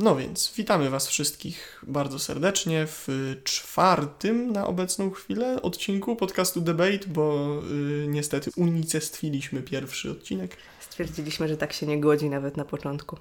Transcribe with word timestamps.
No 0.00 0.16
więc, 0.16 0.52
witamy 0.56 0.90
Was 0.90 1.08
wszystkich 1.08 1.84
bardzo 1.86 2.18
serdecznie 2.18 2.86
w 2.86 3.08
czwartym 3.44 4.52
na 4.52 4.66
obecną 4.66 5.10
chwilę 5.10 5.62
odcinku 5.62 6.16
podcastu 6.16 6.60
Debate, 6.60 7.06
bo 7.06 7.56
y, 8.04 8.06
niestety 8.08 8.50
unicestwiliśmy 8.56 9.62
pierwszy 9.62 10.10
odcinek. 10.10 10.56
Stwierdziliśmy, 10.80 11.48
że 11.48 11.56
tak 11.56 11.72
się 11.72 11.86
nie 11.86 12.00
godzi 12.00 12.30
nawet 12.30 12.56
na 12.56 12.64
początku. 12.64 13.16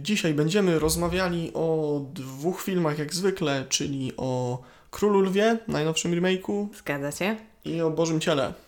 Dzisiaj 0.00 0.34
będziemy 0.34 0.78
rozmawiali 0.78 1.50
o 1.54 2.00
dwóch 2.14 2.62
filmach 2.62 2.98
jak 2.98 3.14
zwykle, 3.14 3.66
czyli 3.68 4.12
o 4.16 4.62
Królu 4.90 5.20
Lwie, 5.20 5.58
najnowszym 5.68 6.12
remake'u 6.12 6.66
Zgadza 6.78 7.12
się? 7.12 7.36
i 7.64 7.80
o 7.80 7.90
Bożym 7.90 8.20
Ciele. 8.20 8.65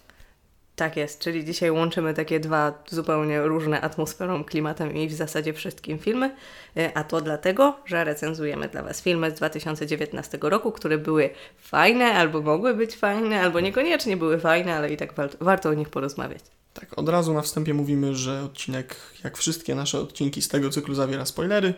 Tak 0.79 0.96
jest, 0.96 1.20
czyli 1.20 1.45
dzisiaj 1.45 1.70
łączymy 1.70 2.14
takie 2.14 2.40
dwa 2.40 2.82
zupełnie 2.90 3.42
różne 3.42 3.80
atmosferą, 3.80 4.45
klimatem 4.45 4.95
i 4.96 5.08
w 5.08 5.14
zasadzie 5.14 5.52
wszystkim 5.52 5.98
filmy, 5.98 6.36
E, 6.77 6.96
a 6.96 7.04
to 7.04 7.20
dlatego, 7.20 7.77
że 7.87 8.04
recenzujemy 8.04 8.68
dla 8.68 8.82
Was 8.82 9.01
filmy 9.02 9.30
z 9.30 9.34
2019 9.34 10.38
roku, 10.42 10.73
które 10.73 10.98
były 10.98 11.30
fajne, 11.59 12.04
albo 12.04 12.42
mogły 12.42 12.74
być 12.74 12.96
fajne, 12.96 13.41
albo 13.41 13.60
niekoniecznie 13.60 14.16
były 14.16 14.38
fajne, 14.38 14.74
ale 14.77 14.92
i 14.92 14.96
tak 14.96 15.12
wa- 15.14 15.28
warto 15.41 15.68
o 15.68 15.74
nich 15.74 15.88
porozmawiać. 15.88 16.42
Tak, 16.74 16.98
od 16.98 17.09
razu 17.09 17.34
na 17.34 17.42
wstępie 17.42 17.74
mówimy, 17.74 18.15
że 18.15 18.42
odcinek, 18.42 18.96
jak 19.24 19.37
wszystkie 19.38 19.74
nasze 19.74 20.01
odcinki 20.01 20.42
z 20.42 20.48
tego 20.48 20.70
cyklu, 20.70 20.95
zawiera 20.95 21.24
spoilery. 21.26 21.74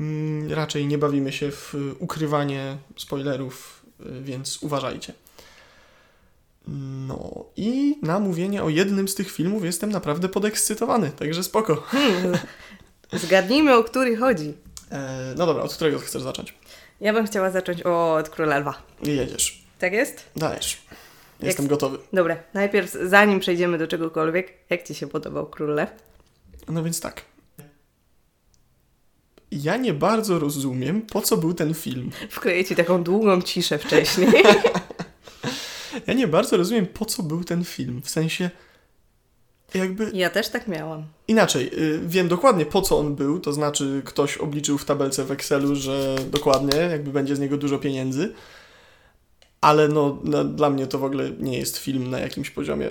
Mm, 0.00 0.52
Raczej 0.52 0.86
nie 0.86 0.98
bawimy 0.98 1.32
się 1.32 1.50
w 1.50 1.74
ukrywanie 1.98 2.76
spoilerów, 2.96 3.82
y, 4.00 4.22
więc 4.22 4.62
uważajcie. 4.62 5.12
No 6.68 7.44
i 7.56 7.98
na 8.02 8.18
mówienie 8.18 8.62
o 8.62 8.68
jednym 8.68 9.08
z 9.08 9.14
tych 9.14 9.30
filmów 9.32 9.64
jestem 9.64 9.90
naprawdę 9.90 10.28
podekscytowany, 10.28 11.10
także 11.10 11.42
spoko. 11.42 11.76
Hmm, 11.76 12.38
zgadnijmy, 13.12 13.76
o 13.76 13.84
który 13.84 14.16
chodzi. 14.16 14.54
E, 14.90 15.34
no 15.36 15.46
dobra, 15.46 15.62
od 15.62 15.74
którego 15.74 15.98
chcesz 15.98 16.22
zacząć? 16.22 16.54
Ja 17.00 17.12
bym 17.12 17.26
chciała 17.26 17.50
zacząć 17.50 17.82
od 17.82 18.28
Króla 18.28 18.58
Lwa. 18.58 18.82
Jedziesz, 19.02 19.62
Tak 19.78 19.92
jest? 19.92 20.24
dajesz. 20.36 20.82
Jestem 21.42 21.66
gotowy. 21.66 21.98
Dobra, 22.12 22.36
najpierw 22.54 22.92
zanim 23.02 23.40
przejdziemy 23.40 23.78
do 23.78 23.86
czegokolwiek, 23.86 24.52
jak 24.70 24.82
Ci 24.82 24.94
się 24.94 25.06
podobał 25.06 25.46
Król 25.46 25.74
Lew? 25.74 25.90
No 26.68 26.82
więc 26.82 27.00
tak. 27.00 27.22
Ja 29.50 29.76
nie 29.76 29.94
bardzo 29.94 30.38
rozumiem, 30.38 31.02
po 31.02 31.20
co 31.20 31.36
był 31.36 31.54
ten 31.54 31.74
film. 31.74 32.10
Wkleję 32.30 32.64
Ci 32.64 32.76
taką 32.76 33.02
długą 33.02 33.42
ciszę 33.42 33.78
wcześniej. 33.78 34.28
Ja 36.06 36.14
nie 36.14 36.28
bardzo 36.28 36.56
rozumiem, 36.56 36.86
po 36.86 37.04
co 37.04 37.22
był 37.22 37.44
ten 37.44 37.64
film. 37.64 38.02
W 38.04 38.10
sensie, 38.10 38.50
jakby 39.74 40.10
Ja 40.14 40.30
też 40.30 40.48
tak 40.48 40.68
miałam. 40.68 41.04
inaczej. 41.28 41.70
y, 41.78 42.00
wiem 42.06 42.28
dokładnie, 42.28 42.66
po 42.66 42.82
co 42.82 42.98
on 42.98 43.14
był. 43.14 43.40
To 43.40 43.52
znaczy, 43.52 44.02
ktoś 44.04 44.36
obliczył 44.38 44.78
w 44.78 44.84
tabelce 44.84 45.24
w 45.24 45.30
Excelu, 45.30 45.76
że 45.76 46.16
dokładnie, 46.30 46.76
jakby 46.78 47.10
będzie 47.10 47.36
z 47.36 47.40
niego 47.40 47.56
dużo 47.56 47.78
pieniędzy. 47.78 48.32
Ale 49.60 49.88
no, 49.88 50.18
no, 50.24 50.44
dla 50.44 50.70
mnie 50.70 50.86
to 50.86 50.98
w 50.98 51.04
ogóle 51.04 51.30
nie 51.38 51.58
jest 51.58 51.78
film 51.78 52.10
na 52.10 52.18
jakimś 52.18 52.50
poziomie. 52.50 52.90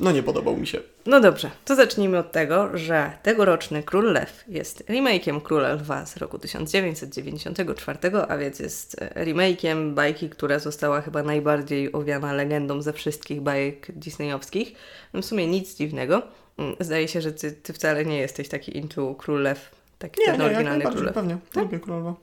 No, 0.00 0.12
nie 0.12 0.22
podobał 0.22 0.56
mi 0.56 0.66
się. 0.66 0.80
No 1.06 1.20
dobrze, 1.20 1.50
to 1.64 1.74
zacznijmy 1.76 2.18
od 2.18 2.32
tego, 2.32 2.78
że 2.78 3.12
tegoroczny 3.22 3.82
Król 3.82 4.12
Lew 4.12 4.44
jest 4.48 4.84
remake'iem 4.88 5.42
Króla 5.42 5.72
Lwa 5.72 6.06
z 6.06 6.16
roku 6.16 6.38
1994, 6.38 7.98
a 8.28 8.36
więc 8.38 8.58
jest 8.58 9.02
e, 9.02 9.24
remake'iem 9.24 9.94
bajki, 9.94 10.30
która 10.30 10.58
została 10.58 11.00
chyba 11.00 11.22
najbardziej 11.22 11.92
owiana 11.92 12.32
legendą 12.32 12.82
ze 12.82 12.92
wszystkich 12.92 13.40
bajek 13.40 13.92
disneyowskich. 13.92 14.72
No 15.12 15.22
w 15.22 15.24
sumie 15.24 15.46
nic 15.46 15.74
dziwnego. 15.76 16.22
Mm, 16.58 16.76
Zdaje 16.80 17.08
się, 17.08 17.20
że 17.20 17.32
ty, 17.32 17.52
ty 17.52 17.72
wcale 17.72 18.04
nie 18.04 18.18
jesteś 18.18 18.48
taki 18.48 18.76
into 18.76 19.14
Król 19.14 19.42
Lew, 19.42 19.70
taki 19.98 20.20
Nie, 20.20 20.26
ten 20.26 20.36
nie, 20.40 20.42
jak 20.42 20.52
oryginalny 20.54 20.84
Król 20.84 20.92
najbardziej, 20.92 21.04
Lew. 21.06 21.14
pewnie. 21.14 21.38
Tak? 21.52 21.64
Lubię 21.64 21.80
Królowa. 21.80 22.14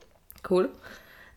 Cool. 0.42 0.68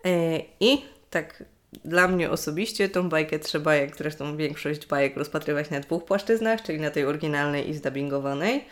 E, 0.06 0.40
I 0.60 0.82
tak 1.10 1.44
dla 1.86 2.08
mnie 2.08 2.30
osobiście 2.30 2.90
tą 2.90 3.10
bajkę 3.10 3.40
trzeba, 3.40 3.76
jak 3.76 3.98
zresztą 3.98 4.38
większość 4.38 4.88
bajek, 4.88 5.18
rozpatrywać 5.18 5.70
na 5.70 5.80
dwóch 5.80 6.06
płaszczyznach, 6.06 6.62
czyli 6.62 6.80
na 6.80 6.92
tej 6.92 7.06
oryginalnej 7.06 7.70
i 7.70 7.74
zdubbingowanej. 7.74 8.66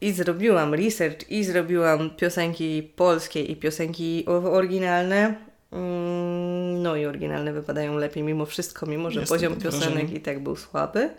I 0.00 0.12
zrobiłam 0.12 0.74
research 0.74 1.30
i 1.30 1.44
zrobiłam 1.44 2.10
piosenki 2.10 2.90
polskie 2.96 3.42
i 3.42 3.56
piosenki 3.56 4.24
oryginalne. 4.26 5.34
Mm, 5.72 6.82
No 6.82 6.96
i 6.96 7.06
oryginalne 7.06 7.52
wypadają 7.52 7.98
lepiej 7.98 8.22
mimo 8.22 8.46
wszystko, 8.46 8.86
mimo 8.86 9.10
że 9.10 9.20
Jestem 9.20 9.38
poziom 9.38 9.56
piosenek 9.56 10.12
i 10.12 10.20
tak 10.20 10.42
był 10.42 10.56
słaby. 10.56 11.10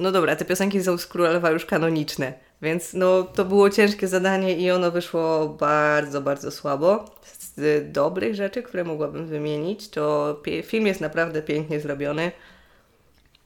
No 0.00 0.12
dobra, 0.12 0.36
te 0.36 0.44
piosenki 0.44 0.82
są 0.82 0.98
z 0.98 1.06
Królowa 1.06 1.50
już 1.50 1.66
kanoniczne, 1.66 2.32
więc 2.62 2.94
no 2.94 3.22
to 3.22 3.44
było 3.44 3.70
ciężkie 3.70 4.08
zadanie 4.08 4.56
i 4.56 4.70
ono 4.70 4.90
wyszło 4.90 5.48
bardzo, 5.48 6.20
bardzo 6.20 6.50
słabo. 6.50 7.04
Z 7.38 7.92
dobrych 7.92 8.34
rzeczy, 8.34 8.62
które 8.62 8.84
mogłabym 8.84 9.26
wymienić, 9.26 9.88
to 9.88 10.36
film 10.64 10.86
jest 10.86 11.00
naprawdę 11.00 11.42
pięknie 11.42 11.80
zrobiony. 11.80 12.32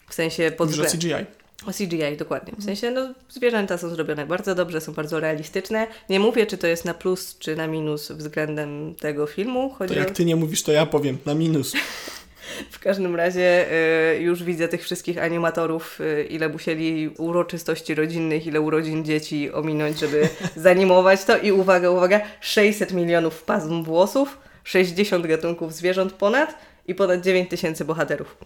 W 0.09 0.15
sensie 0.15 0.51
pod 0.57 0.71
Dużo 0.71 0.85
względem... 0.85 1.27
CGI. 1.27 1.41
O 1.67 1.73
CGI, 1.73 2.17
dokładnie. 2.19 2.53
W 2.59 2.65
sensie, 2.65 2.91
no, 2.91 3.15
zwierzęta 3.29 3.79
są 3.79 3.89
zrobione 3.89 4.27
bardzo 4.27 4.55
dobrze, 4.55 4.81
są 4.81 4.93
bardzo 4.93 5.21
realistyczne. 5.21 5.87
Nie 6.09 6.21
mówię, 6.21 6.47
czy 6.47 6.59
to 6.59 6.67
jest 6.67 6.85
na 6.85 6.95
plus, 6.95 7.39
czy 7.39 7.57
na 7.57 7.67
minus 7.67 8.13
względem 8.13 8.95
tego 8.95 9.27
filmu. 9.27 9.69
To 9.69 9.75
Chodzi 9.75 9.95
jak 9.95 10.11
o... 10.11 10.15
ty 10.15 10.25
nie 10.25 10.37
mówisz, 10.37 10.63
to 10.63 10.73
ja 10.73 10.87
powiem. 10.87 11.19
Na 11.27 11.35
minus. 11.35 11.73
W 12.71 12.79
każdym 12.79 13.17
razie 13.17 13.67
y, 14.17 14.21
już 14.21 14.43
widzę 14.43 14.69
tych 14.69 14.83
wszystkich 14.83 15.19
animatorów, 15.19 16.01
y, 16.01 16.27
ile 16.31 16.49
musieli 16.49 17.09
uroczystości 17.19 17.95
rodzinnych, 17.95 18.47
ile 18.47 18.61
urodzin 18.61 19.05
dzieci 19.05 19.53
ominąć, 19.53 19.99
żeby 19.99 20.29
zanimować 20.57 21.25
to. 21.25 21.39
I 21.39 21.53
uwaga, 21.53 21.91
uwaga, 21.91 22.21
600 22.41 22.93
milionów 22.93 23.43
pasm 23.43 23.83
włosów, 23.83 24.39
60 24.65 25.27
gatunków 25.27 25.75
zwierząt 25.75 26.13
ponad 26.13 26.59
i 26.87 26.95
ponad 26.95 27.21
9 27.21 27.51
tysięcy 27.51 27.85
bohaterów. 27.85 28.37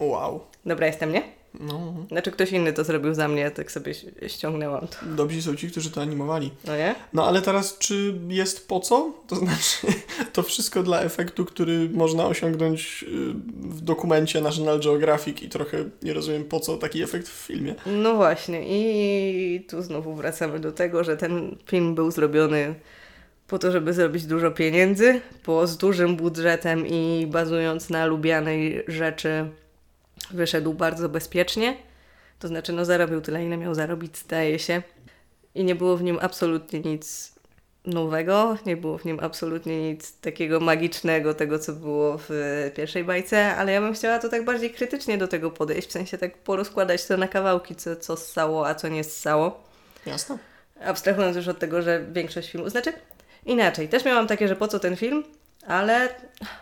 Wow. 0.00 0.40
Dobra 0.66 0.86
jestem, 0.86 1.12
nie? 1.12 1.37
No. 1.60 1.94
Znaczy 2.08 2.30
ktoś 2.30 2.52
inny 2.52 2.72
to 2.72 2.84
zrobił 2.84 3.14
za 3.14 3.28
mnie, 3.28 3.50
tak 3.50 3.72
sobie 3.72 3.92
ściągnęłam 4.26 4.88
to. 4.88 4.96
Dobrzy 5.16 5.42
są 5.42 5.56
ci, 5.56 5.70
którzy 5.70 5.90
to 5.90 6.02
animowali. 6.02 6.50
No 6.64 6.76
nie? 6.76 6.94
No 7.12 7.26
ale 7.26 7.42
teraz, 7.42 7.78
czy 7.78 8.14
jest 8.28 8.68
po 8.68 8.80
co? 8.80 9.12
To 9.26 9.36
znaczy, 9.36 9.86
to 10.32 10.42
wszystko 10.42 10.82
dla 10.82 11.00
efektu, 11.00 11.44
który 11.44 11.90
można 11.92 12.26
osiągnąć 12.26 13.04
y, 13.08 13.08
w 13.58 13.80
dokumencie 13.80 14.40
National 14.40 14.80
Geographic 14.80 15.42
i 15.42 15.48
trochę 15.48 15.84
nie 16.02 16.12
rozumiem 16.12 16.44
po 16.44 16.60
co 16.60 16.76
taki 16.76 17.02
efekt 17.02 17.28
w 17.28 17.46
filmie. 17.46 17.74
No 17.86 18.14
właśnie, 18.14 18.62
i 18.68 19.60
tu 19.68 19.82
znowu 19.82 20.14
wracamy 20.14 20.58
do 20.60 20.72
tego, 20.72 21.04
że 21.04 21.16
ten 21.16 21.56
film 21.66 21.94
był 21.94 22.10
zrobiony 22.10 22.74
po 23.46 23.58
to, 23.58 23.72
żeby 23.72 23.92
zrobić 23.92 24.26
dużo 24.26 24.50
pieniędzy, 24.50 25.20
bo 25.46 25.66
z 25.66 25.76
dużym 25.76 26.16
budżetem 26.16 26.86
i 26.86 27.26
bazując 27.30 27.90
na 27.90 28.06
lubianej 28.06 28.84
rzeczy 28.88 29.50
wyszedł 30.30 30.74
bardzo 30.74 31.08
bezpiecznie. 31.08 31.76
To 32.38 32.48
znaczy, 32.48 32.72
no 32.72 32.84
zarobił 32.84 33.20
tyle, 33.20 33.46
ile 33.46 33.56
miał 33.56 33.74
zarobić, 33.74 34.18
zdaje 34.18 34.58
się. 34.58 34.82
I 35.54 35.64
nie 35.64 35.74
było 35.74 35.96
w 35.96 36.02
nim 36.02 36.18
absolutnie 36.22 36.80
nic 36.80 37.38
nowego, 37.84 38.56
nie 38.66 38.76
było 38.76 38.98
w 38.98 39.04
nim 39.04 39.20
absolutnie 39.20 39.90
nic 39.90 40.20
takiego 40.20 40.60
magicznego, 40.60 41.34
tego 41.34 41.58
co 41.58 41.72
było 41.72 42.18
w 42.18 42.30
e, 42.30 42.70
pierwszej 42.70 43.04
bajce, 43.04 43.56
ale 43.56 43.72
ja 43.72 43.80
bym 43.80 43.94
chciała 43.94 44.18
to 44.18 44.28
tak 44.28 44.44
bardziej 44.44 44.70
krytycznie 44.70 45.18
do 45.18 45.28
tego 45.28 45.50
podejść, 45.50 45.88
w 45.88 45.92
sensie 45.92 46.18
tak 46.18 46.38
porozkładać 46.38 47.04
to 47.04 47.16
na 47.16 47.28
kawałki, 47.28 47.76
co, 47.76 47.96
co 47.96 48.16
ssało, 48.16 48.68
a 48.68 48.74
co 48.74 48.88
nie 48.88 49.04
ssało. 49.04 49.64
Jasne? 50.06 50.38
Abstrahując 50.84 51.36
już 51.36 51.48
od 51.48 51.58
tego, 51.58 51.82
że 51.82 52.04
większość 52.12 52.50
filmów, 52.50 52.70
znaczy 52.70 52.92
inaczej, 53.46 53.88
też 53.88 54.04
miałam 54.04 54.26
takie, 54.26 54.48
że 54.48 54.56
po 54.56 54.68
co 54.68 54.78
ten 54.78 54.96
film, 54.96 55.24
ale 55.66 56.08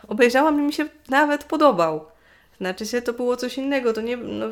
obejrzałam 0.09 0.61
i 0.61 0.63
mi 0.63 0.73
się 0.73 0.89
nawet 1.09 1.45
podobał. 1.45 2.07
Znaczy 2.59 2.87
się, 2.87 3.03
to 3.03 3.13
było 3.13 3.37
coś 3.37 3.59
innego, 3.59 3.93
to 3.93 4.01
nie, 4.01 4.17
no, 4.17 4.47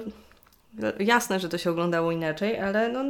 jasne, 0.98 1.40
że 1.40 1.48
to 1.48 1.58
się 1.58 1.70
oglądało 1.70 2.12
inaczej, 2.12 2.58
ale 2.58 2.92
no, 2.92 3.04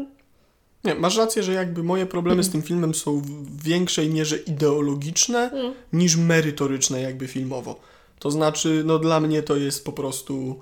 Nie, 0.85 0.95
masz 0.95 1.17
rację, 1.17 1.43
że 1.43 1.53
jakby 1.53 1.83
moje 1.83 2.07
problemy 2.07 2.45
z 2.45 2.51
tym 2.51 2.63
filmem 2.63 2.95
są 2.95 3.21
w 3.21 3.63
większej 3.63 4.11
mierze 4.11 4.37
ideologiczne 4.37 5.51
mm, 5.51 5.75
niż 5.93 6.17
merytoryczne 6.17 7.01
jakby 7.01 7.29
filmowo. 7.29 7.81
To 8.19 8.31
znaczy, 8.31 8.83
no 8.87 8.99
dla 8.99 9.21
mnie 9.21 9.43
to 9.43 9.57
jest 9.57 9.85
po 9.85 9.93
prostu 9.93 10.61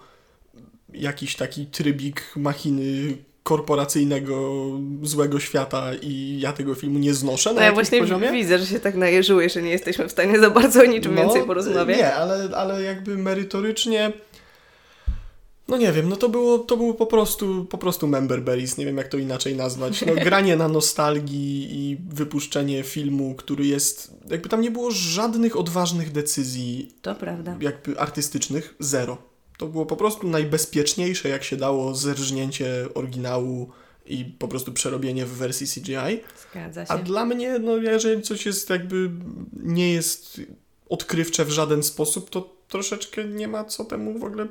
jakiś 0.92 1.36
taki 1.36 1.66
trybik 1.66 2.32
machiny 2.36 3.16
korporacyjnego, 3.42 4.62
złego 5.02 5.40
świata 5.40 5.94
i 6.02 6.38
ja 6.40 6.52
tego 6.52 6.74
filmu 6.74 6.98
nie 6.98 7.14
znoszę 7.14 7.50
na 7.50 7.60
no 7.60 7.66
ja 7.66 7.72
właśnie 7.72 8.00
poziomie. 8.00 8.32
widzę, 8.32 8.58
że 8.58 8.66
się 8.66 8.80
tak 8.80 8.94
najeżyłeś, 8.94 9.52
że 9.52 9.62
nie 9.62 9.70
jesteśmy 9.70 10.08
w 10.08 10.12
stanie 10.12 10.40
za 10.40 10.50
bardzo 10.50 10.80
o 10.80 10.84
niczym 10.84 11.14
No, 11.14 11.22
więcej 11.22 11.44
porozmawiać. 11.44 11.98
Nie, 11.98 12.14
ale, 12.14 12.48
ale 12.56 12.82
jakby 12.82 13.18
merytorycznie. 13.18 14.12
No 15.68 15.76
nie 15.76 15.92
wiem, 15.92 16.08
no 16.08 16.16
to 16.16 16.28
było, 16.28 16.58
to 16.58 16.76
było 16.76 16.94
po 16.94 17.06
prostu, 17.06 17.64
po 17.64 17.78
prostu 17.78 18.06
member 18.06 18.42
berries, 18.42 18.78
nie 18.78 18.84
wiem 18.86 18.96
jak 18.96 19.08
to 19.08 19.18
inaczej 19.18 19.56
nazwać. 19.56 20.04
No, 20.06 20.14
granie 20.24 20.56
na 20.56 20.68
nostalgii 20.68 21.68
i 21.70 21.96
wypuszczenie 22.10 22.82
filmu, 22.82 23.34
który 23.34 23.66
jest, 23.66 24.12
jakby 24.30 24.48
tam 24.48 24.60
nie 24.60 24.70
było 24.70 24.90
żadnych 24.90 25.56
odważnych 25.56 26.12
decyzji 26.12 26.94
To 27.02 27.14
prawda. 27.14 27.56
jakby 27.60 28.00
artystycznych, 28.00 28.74
zero. 28.78 29.31
To 29.62 29.68
było 29.68 29.86
po 29.86 29.96
prostu 29.96 30.28
najbezpieczniejsze 30.28 31.28
jak 31.28 31.44
się 31.44 31.56
dało 31.56 31.94
zerżnięcie 31.94 32.88
oryginału 32.94 33.70
i 34.06 34.24
po 34.24 34.48
prostu 34.48 34.72
przerobienie 34.72 35.26
w 35.26 35.30
wersji 35.30 35.66
CGI. 35.66 36.20
Zgadza 36.50 36.86
się. 36.86 36.92
A 36.92 36.98
dla 36.98 37.24
mnie, 37.24 37.58
no 37.58 37.76
jeżeli 37.76 38.22
coś 38.22 38.46
jest 38.46 38.70
jakby 38.70 39.10
nie 39.52 39.92
jest 39.92 40.40
odkrywcze 40.88 41.44
w 41.44 41.50
żaden 41.50 41.82
sposób, 41.82 42.30
to 42.30 42.56
troszeczkę 42.68 43.24
nie 43.24 43.48
ma 43.48 43.64
co 43.64 43.84
temu 43.84 44.18
w 44.18 44.24
ogóle 44.24 44.46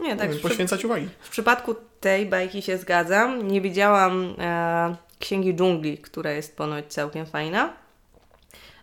Nie, 0.00 0.16
tak. 0.16 0.28
nie 0.28 0.34
wiem, 0.34 0.42
poświęcać 0.42 0.84
uwagi. 0.84 1.08
W 1.20 1.28
przypadku 1.28 1.74
tej 2.00 2.26
bajki 2.26 2.62
się 2.62 2.78
zgadzam. 2.78 3.48
Nie 3.48 3.60
widziałam 3.60 4.34
e, 4.38 4.96
Księgi 5.18 5.54
Dżungli, 5.54 5.98
która 5.98 6.32
jest 6.32 6.56
ponoć 6.56 6.86
całkiem 6.88 7.26
fajna, 7.26 7.72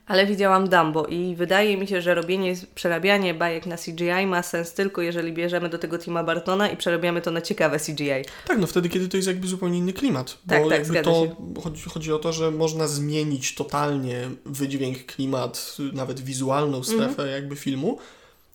ale 0.07 0.25
widziałam 0.25 0.69
Dumbo 0.69 1.05
i 1.05 1.35
wydaje 1.35 1.77
mi 1.77 1.87
się, 1.87 2.01
że 2.01 2.15
robienie, 2.15 2.53
przerabianie 2.75 3.33
bajek 3.33 3.65
na 3.65 3.77
CGI 3.77 4.27
ma 4.27 4.43
sens 4.43 4.73
tylko 4.73 5.01
jeżeli 5.01 5.33
bierzemy 5.33 5.69
do 5.69 5.77
tego 5.77 5.99
Tima 5.99 6.23
Bartona 6.23 6.69
i 6.69 6.77
przerabiamy 6.77 7.21
to 7.21 7.31
na 7.31 7.41
ciekawe 7.41 7.79
CGI. 7.79 8.25
Tak, 8.47 8.57
no 8.59 8.67
wtedy, 8.67 8.89
kiedy 8.89 9.07
to 9.07 9.17
jest 9.17 9.27
jakby 9.27 9.47
zupełnie 9.47 9.77
inny 9.77 9.93
klimat. 9.93 10.37
Bo 10.45 10.55
Tak, 10.69 10.69
tak, 10.69 11.03
to 11.03 11.25
się. 11.25 11.35
chodzi, 11.63 11.81
chodzi 11.89 12.13
o 12.13 12.19
to, 12.19 12.33
że 12.33 12.51
można 12.51 12.87
zmienić 12.87 13.55
totalnie 13.55 14.29
wydźwięk, 14.45 15.05
klimat, 15.05 15.77
nawet 15.93 16.19
wizualną 16.19 16.77
Mhm. 16.77 16.95
strefę 16.97 17.27
jakby 17.31 17.55
filmu, 17.55 17.97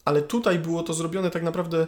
ale 0.04 0.22
tutaj 0.22 0.58
było 0.58 0.82
to 0.82 0.94
zrobione 0.94 1.30
tak 1.30 1.42
naprawdę 1.42 1.86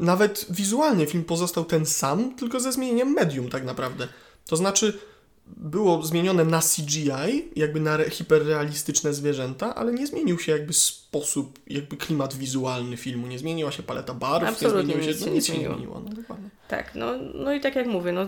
nawet 0.00 0.46
wizualnie 0.50 1.06
film 1.06 1.24
pozostał 1.24 1.64
ten 1.64 1.86
sam, 1.86 2.34
tylko 2.34 2.60
ze 2.60 2.72
zmienieniem 2.72 3.08
medium 3.12 3.48
tak 3.48 3.64
naprawdę. 3.64 4.08
To 4.46 4.56
znaczy 4.56 4.98
było 5.46 6.02
zmienione 6.02 6.44
na 6.44 6.60
CGI, 6.60 7.48
jakby 7.56 7.80
na 7.80 7.94
re- 7.94 8.10
hiperrealistyczne 8.10 9.14
zwierzęta, 9.14 9.74
ale 9.74 9.92
nie 9.92 10.06
zmienił 10.06 10.38
się 10.38 10.52
jakby 10.52 10.72
sposób, 10.72 11.58
jakby 11.66 11.96
klimat 11.96 12.34
wizualny 12.34 12.96
filmu, 12.96 13.26
nie 13.26 13.38
zmieniła 13.38 13.72
się 13.72 13.82
paleta 13.82 14.14
barw, 14.14 14.48
Absolutnie 14.48 14.94
nie 14.94 15.02
zmieniło 15.02 15.12
nic 15.12 15.18
się, 15.18 15.24
się 15.24 15.30
no, 15.30 15.34
nic 15.36 15.46
się 15.46 15.52
nie 15.52 15.58
zmieniło. 15.58 15.74
zmieniło. 15.74 16.00
No, 16.16 16.22
dokładnie. 16.22 16.48
Tak, 16.68 16.94
no, 16.94 17.12
no 17.34 17.52
i 17.52 17.60
tak 17.60 17.76
jak 17.76 17.86
mówię, 17.86 18.12
no 18.12 18.26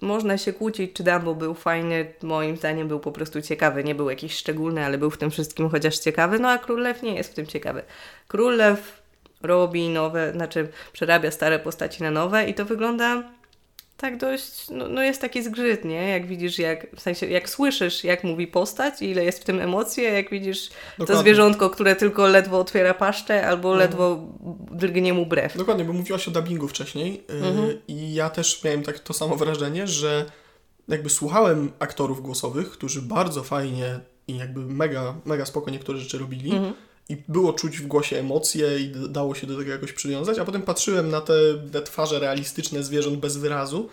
można 0.00 0.38
się 0.38 0.52
kłócić, 0.52 0.92
czy 0.92 1.02
Dumbo 1.02 1.34
był 1.34 1.54
fajny, 1.54 2.12
moim 2.22 2.56
zdaniem 2.56 2.88
był 2.88 3.00
po 3.00 3.12
prostu 3.12 3.42
ciekawy, 3.42 3.84
nie 3.84 3.94
był 3.94 4.10
jakiś 4.10 4.34
szczególny, 4.34 4.84
ale 4.84 4.98
był 4.98 5.10
w 5.10 5.18
tym 5.18 5.30
wszystkim 5.30 5.68
chociaż 5.68 5.98
ciekawy, 5.98 6.38
no 6.38 6.48
a 6.48 6.58
Król 6.58 6.82
Lew 6.82 7.02
nie 7.02 7.14
jest 7.14 7.30
w 7.30 7.34
tym 7.34 7.46
ciekawy. 7.46 7.82
Król 8.28 8.56
Lew 8.56 9.02
robi 9.42 9.88
nowe, 9.88 10.32
znaczy 10.32 10.68
przerabia 10.92 11.30
stare 11.30 11.58
postaci 11.58 12.02
na 12.02 12.10
nowe 12.10 12.48
i 12.50 12.54
to 12.54 12.64
wygląda 12.64 13.22
tak 14.02 14.16
dość, 14.16 14.70
no, 14.70 14.88
no 14.88 15.02
jest 15.02 15.20
taki 15.20 15.42
zgrzyt, 15.42 15.84
nie? 15.84 16.08
Jak 16.08 16.26
widzisz, 16.26 16.58
jak, 16.58 16.86
w 16.96 17.00
sensie, 17.00 17.26
jak 17.26 17.48
słyszysz, 17.48 18.04
jak 18.04 18.24
mówi 18.24 18.46
postać 18.46 19.02
ile 19.02 19.24
jest 19.24 19.38
w 19.38 19.44
tym 19.44 19.60
emocji, 19.60 20.06
a 20.06 20.10
jak 20.10 20.30
widzisz 20.30 20.68
to 20.68 20.74
Dokładnie. 20.98 21.20
zwierzątko, 21.22 21.70
które 21.70 21.96
tylko 21.96 22.26
ledwo 22.26 22.58
otwiera 22.58 22.94
paszczę 22.94 23.46
albo 23.46 23.68
Mhm. 23.72 23.78
ledwo 23.78 24.18
drgnie 24.70 25.14
mu 25.14 25.26
brew. 25.26 25.56
Dokładnie, 25.56 25.84
bo 25.84 25.92
mówiłaś 25.92 26.28
o 26.28 26.30
dubbingu 26.30 26.68
wcześniej 26.68 27.24
yy, 27.28 27.46
Mhm. 27.48 27.78
i 27.88 28.14
ja 28.14 28.30
też 28.30 28.64
miałem 28.64 28.82
tak 28.82 28.98
to 28.98 29.12
samo 29.12 29.36
wrażenie, 29.36 29.86
że 29.86 30.26
jakby 30.88 31.10
słuchałem 31.10 31.72
aktorów 31.78 32.22
głosowych, 32.22 32.70
którzy 32.70 33.02
bardzo 33.02 33.42
fajnie 33.42 34.00
i 34.28 34.36
jakby 34.36 34.60
mega, 34.60 35.14
mega 35.24 35.44
spoko 35.44 35.70
niektóre 35.70 35.98
rzeczy 35.98 36.18
robili 36.18 36.52
Mhm. 36.52 36.74
I 37.08 37.16
było 37.28 37.52
czuć 37.52 37.78
w 37.78 37.86
głosie 37.86 38.16
emocje 38.18 38.78
i 38.78 38.92
dało 39.08 39.34
się 39.34 39.46
do 39.46 39.58
tego 39.58 39.70
jakoś 39.70 39.92
przywiązać, 39.92 40.38
a 40.38 40.44
potem 40.44 40.62
patrzyłem 40.62 41.10
na 41.10 41.20
te, 41.20 41.34
te 41.72 41.82
twarze 41.82 42.18
realistyczne 42.18 42.82
zwierząt 42.82 43.16
bez 43.16 43.36
wyrazu 43.36 43.88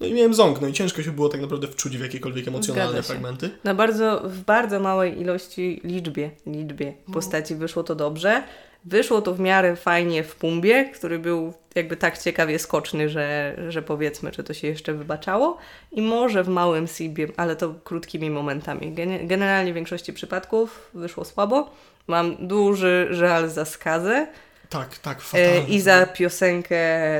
no 0.00 0.06
i 0.06 0.14
miałem 0.14 0.34
ząg, 0.34 0.60
no 0.60 0.68
i 0.68 0.72
ciężko 0.72 1.02
się 1.02 1.12
było 1.12 1.28
tak 1.28 1.40
naprawdę 1.40 1.66
wczuć 1.68 1.98
w 1.98 2.00
jakiekolwiek 2.00 2.48
emocjonalne 2.48 3.02
fragmenty. 3.02 3.50
Na 3.64 3.74
bardzo, 3.74 4.22
w 4.24 4.40
bardzo 4.40 4.80
małej 4.80 5.20
ilości, 5.20 5.80
liczbie, 5.84 6.30
liczbie 6.46 6.94
postaci 7.12 7.54
wyszło 7.54 7.82
to 7.82 7.94
dobrze. 7.94 8.42
Wyszło 8.84 9.22
to 9.22 9.34
w 9.34 9.40
miarę 9.40 9.76
fajnie 9.76 10.24
w 10.24 10.34
Pumbie, 10.34 10.90
który 10.94 11.18
był 11.18 11.54
jakby 11.74 11.96
tak 11.96 12.18
ciekawie 12.18 12.58
skoczny, 12.58 13.08
że, 13.08 13.56
że 13.68 13.82
powiedzmy, 13.82 14.30
czy 14.32 14.44
to 14.44 14.54
się 14.54 14.66
jeszcze 14.68 14.92
wybaczało. 14.94 15.58
I 15.92 16.02
może 16.02 16.44
w 16.44 16.48
małym 16.48 16.86
Sibie, 16.86 17.28
ale 17.36 17.56
to 17.56 17.74
krótkimi 17.84 18.30
momentami. 18.30 18.92
Gene- 18.94 19.26
Generalnie 19.26 19.72
w 19.72 19.74
większości 19.74 20.12
przypadków 20.12 20.90
wyszło 20.94 21.24
słabo. 21.24 21.70
Mam 22.06 22.36
duży 22.48 23.08
żal 23.10 23.50
za 23.50 23.64
skazę 23.64 24.26
Tak, 24.70 24.98
tak, 24.98 25.18
e, 25.18 25.20
fatalnie. 25.20 25.60
i 25.68 25.80
za 25.80 26.06
piosenkę 26.06 26.78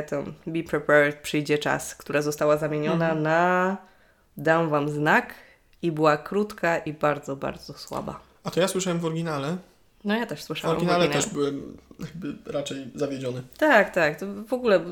tą 0.08 0.24
Be 0.46 0.62
Prepared, 0.62 1.16
przyjdzie 1.22 1.58
czas, 1.58 1.94
która 1.94 2.22
została 2.22 2.56
zamieniona 2.56 3.04
Mhm. 3.04 3.22
na 3.22 3.76
Dam 4.36 4.68
Wam 4.68 4.88
znak 4.88 5.34
i 5.82 5.92
była 5.92 6.16
krótka 6.16 6.78
i 6.78 6.92
bardzo, 6.92 7.36
bardzo 7.36 7.72
słaba. 7.72 8.20
A 8.44 8.50
to 8.50 8.60
ja 8.60 8.68
słyszałem 8.68 8.98
w 8.98 9.04
oryginale. 9.04 9.56
No 10.04 10.16
ja 10.16 10.26
też 10.26 10.42
słyszałam. 10.42 10.76
w 10.76 10.78
oryginale. 10.78 11.08
też 11.08 11.26
byłem 11.26 11.76
raczej 12.46 12.86
zawiedziony. 12.94 13.42
Tak, 13.58 13.94
tak. 13.94 14.20
To 14.20 14.26
w 14.48 14.52
ogóle 14.52 14.84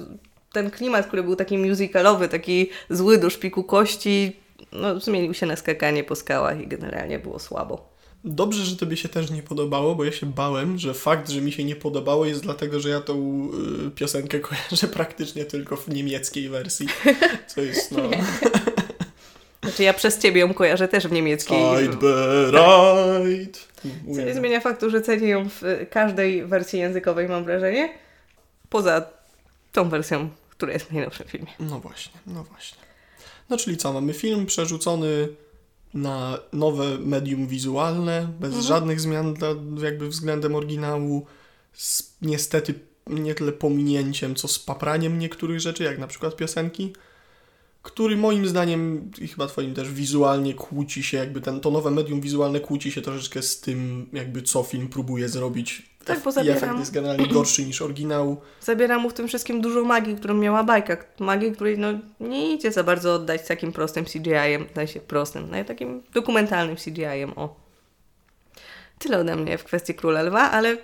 ten 0.53 0.71
klimat, 0.71 1.07
który 1.07 1.23
był 1.23 1.37
taki 1.37 1.59
musicalowy, 1.59 2.29
taki 2.29 2.71
zły 2.91 3.19
do 3.19 3.31
szpiku 3.31 3.65
kości, 3.65 4.37
no, 4.73 5.01
zmienił 5.01 5.35
się 5.35 5.47
na 5.47 5.57
skakanie 5.57 6.05
po 6.05 6.17
skałach 6.17 6.61
i 6.61 6.67
generalnie 6.67 7.19
było 7.19 7.39
słabo. 7.39 7.93
Dobrze, 8.25 8.65
że 8.65 8.77
tobie 8.77 8.97
się 8.97 9.09
też 9.09 9.31
nie 9.31 9.43
podobało, 9.43 9.95
bo 9.95 10.05
ja 10.05 10.13
się 10.13 10.27
bałem, 10.27 10.79
że 10.79 10.95
fakt, 10.95 11.31
że 11.31 11.41
mi 11.41 11.53
się 11.53 11.65
nie 11.65 11.77
podobało 11.77 12.27
jest 12.27 12.43
dlatego, 12.43 12.81
że 12.81 12.89
ja 12.89 13.01
tą 13.01 13.49
y, 13.87 13.91
piosenkę 13.91 14.41
kojarzę 14.49 14.89
praktycznie 14.89 15.45
tylko 15.45 15.77
w 15.77 15.89
niemieckiej 15.89 16.49
wersji. 16.49 16.87
Co 17.47 17.61
jest, 17.61 17.93
no... 17.93 18.03
Znaczy 19.63 19.83
ja 19.83 19.95
przez 19.95 20.19
ciebie 20.19 20.41
ją 20.41 20.55
kojarzę 20.55 20.89
też 20.89 21.07
w 21.07 21.13
niemieckiej. 21.13 21.59
I'd 21.59 21.95
bereit. 21.97 23.69
Co 24.15 24.21
nie 24.23 24.35
zmienia 24.35 24.61
faktu, 24.61 24.91
że 24.91 25.03
cenię 25.03 25.29
ją 25.29 25.49
w 25.49 25.63
y, 25.63 25.87
każdej 25.91 26.47
wersji 26.47 26.79
językowej, 26.79 27.29
mam 27.29 27.45
wrażenie. 27.45 27.93
Poza 28.69 29.05
tą 29.73 29.89
wersją, 29.89 30.29
która 30.51 30.73
jest 30.73 30.87
w 30.87 30.93
najnowszym 30.93 31.27
filmie. 31.29 31.53
No 31.61 31.81
właśnie, 31.81 32.13
no 32.27 32.45
właśnie. 32.45 32.79
No 33.51 33.57
czyli 33.57 33.77
co, 33.77 33.93
mamy 33.93 34.13
film 34.13 34.47
przerzucony 34.47 35.29
na 35.95 36.39
nowe 36.53 36.99
medium 36.99 37.47
wizualne, 37.47 38.29
bez 38.41 38.49
Mhm. 38.49 38.65
żadnych 38.67 39.01
zmian 39.01 39.35
dla, 39.35 39.49
jakby 39.83 40.09
względem 40.09 40.55
oryginału, 40.55 41.27
z 41.73 42.13
niestety 42.23 42.75
nie 43.07 43.35
tyle 43.35 43.53
pominięciem, 43.53 44.35
co 44.35 44.49
z 44.49 44.59
papraniem 44.59 45.19
niektórych 45.19 45.61
rzeczy, 45.61 45.85
jak 45.85 45.99
na 45.99 46.07
przykład 46.07 46.37
piosenki, 46.37 46.93
który 47.83 48.17
moim 48.17 48.47
zdaniem 48.49 49.11
i 49.21 49.29
chyba 49.29 49.47
twoim 49.47 49.75
też 49.75 49.93
wizualnie 49.93 50.55
kłóci 50.55 51.03
się, 51.03 51.17
jakby 51.17 51.41
ten, 51.41 51.61
to 51.61 51.71
nowe 51.71 51.91
medium 51.91 52.21
wizualne 52.21 52.61
kłóci 52.61 52.93
się 52.93 53.03
troszeczkę 53.03 53.43
z 53.43 53.61
tym, 53.61 54.09
jakby 54.13 54.43
co 54.43 54.63
film 54.63 54.89
próbuje 54.89 55.29
zrobić. 55.29 55.93
Tak, 56.05 56.21
bo 56.25 56.31
I 56.31 56.49
efekt 56.49 56.63
zabieram- 56.65 56.79
jest 56.79 56.93
generalnie 56.93 57.27
gorszy 57.27 57.65
niż 57.65 57.83
oryginał. 57.83 58.41
Zabiera 58.61 58.99
mu 58.99 59.11
w 59.11 59.15
tym 59.15 59.29
wszystkim 59.29 59.61
dużo 59.61 59.85
magii, 59.85 60.17
którą 60.17 60.35
miała 60.35 60.65
bajka. 60.65 60.97
Magii, 61.21 61.53
której 61.53 61.79
no, 61.79 61.89
nie 62.21 62.55
idzie 62.55 62.73
za 62.73 62.85
bardzo 62.85 63.15
oddać 63.15 63.49
takim 63.49 63.73
prostym 63.73 64.05
CGI-em, 64.05 64.67
w 64.73 64.75
sensie 64.75 65.01
prostym, 65.01 65.49
no 65.51 65.65
takim 65.65 66.03
dokumentalnym 66.15 66.77
CGI-em, 66.77 67.33
o. 67.37 67.57
Tyle 68.99 69.19
ode 69.19 69.37
mnie 69.37 69.59
w 69.59 69.65
kwestii 69.65 69.95
Króla 69.95 70.23
Lwa, 70.23 70.51
ale 70.51 70.77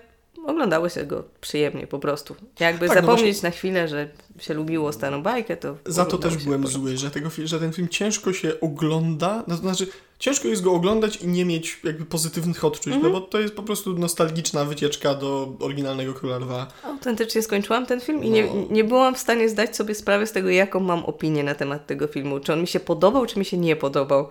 oglądało 0.48 0.88
się 0.88 1.04
go 1.06 1.24
przyjemnie 1.40 1.86
po 1.86 1.98
prostu. 1.98 2.36
Jakby 2.60 2.88
Tak, 2.88 2.96
no 2.96 3.02
zapomnieć 3.02 3.42
na 3.42 3.50
chwilę, 3.50 3.88
że 3.88 4.08
się 4.38 4.54
lubiło 4.54 4.92
starą 4.92 5.22
bajkę, 5.22 5.56
to 5.56 5.76
Za 5.86 6.04
to 6.04 6.18
też 6.18 6.36
byłem 6.36 6.66
zły, 6.66 6.96
że, 6.96 7.10
tego, 7.10 7.30
że 7.44 7.60
ten 7.60 7.72
film 7.72 7.88
ciężko 7.88 8.32
się 8.32 8.60
ogląda, 8.60 9.44
no 9.48 9.54
to 9.56 9.60
znaczy 9.62 9.86
ciężko 10.18 10.48
jest 10.48 10.62
go 10.62 10.72
oglądać 10.72 11.16
i 11.16 11.26
nie 11.28 11.44
mieć 11.44 11.80
jakby 11.84 12.04
pozytywnych 12.04 12.64
odczuć, 12.64 12.86
Mhm. 12.94 13.02
no 13.12 13.20
bo 13.20 13.26
to 13.26 13.40
jest 13.40 13.54
po 13.54 13.62
prostu 13.62 13.98
nostalgiczna 13.98 14.64
wycieczka 14.64 15.14
do 15.14 15.52
oryginalnego 15.60 16.14
Króla 16.14 16.38
Lwa. 16.38 16.66
Autentycznie 16.84 17.42
skończyłam 17.42 17.86
ten 17.86 18.00
film 18.00 18.24
i 18.24 18.30
nie, 18.30 18.44
No. 18.46 18.52
nie 18.70 18.84
byłam 18.84 19.14
w 19.14 19.18
stanie 19.18 19.48
zdać 19.48 19.76
sobie 19.76 19.94
sprawy 19.94 20.26
z 20.26 20.32
tego, 20.32 20.50
jaką 20.50 20.80
mam 20.80 21.04
opinię 21.04 21.44
na 21.44 21.54
temat 21.54 21.86
tego 21.86 22.06
filmu. 22.06 22.40
Czy 22.40 22.52
on 22.52 22.60
mi 22.60 22.66
się 22.66 22.80
podobał, 22.80 23.26
czy 23.26 23.38
mi 23.38 23.44
się 23.44 23.56
nie 23.58 23.76
podobał. 23.76 24.28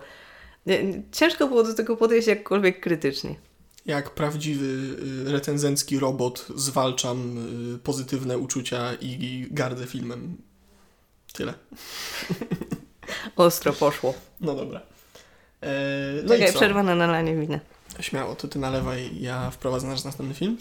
Nie- 0.66 0.84
nie- 0.84 1.02
Ciężko 1.12 1.48
było 1.48 1.62
do 1.62 1.74
tego 1.74 1.96
podejść 1.96 2.28
jakkolwiek 2.28 2.80
krytycznie. 2.80 3.34
Jak 3.86 4.10
prawdziwy 4.10 4.66
y, 5.26 5.32
recenzencki 5.32 5.98
robot 5.98 6.46
zwalczam 6.56 7.38
y, 7.74 7.78
pozytywne 7.78 8.38
uczucia 8.38 8.94
i, 8.94 9.46
gardzę 9.50 9.86
filmem. 9.86 10.36
Tyle. 11.32 11.54
Ostro 13.36 13.72
poszło. 13.72 14.14
No 14.40 14.54
dobra. 14.54 14.80
E, 15.62 15.70
no 16.22 16.28
Czekaj, 16.28 16.48
i 16.48 16.52
co? 16.52 16.58
przerwa 16.58 16.82
na 16.82 16.94
nalanie 16.94 17.36
wina. 17.36 17.60
Śmiało, 18.00 18.34
to 18.34 18.48
ty 18.48 18.58
nalewaj, 18.58 19.20
ja 19.20 19.50
wprowadzę 19.50 19.86
nasz 19.86 20.04
następny 20.04 20.34
film. 20.34 20.58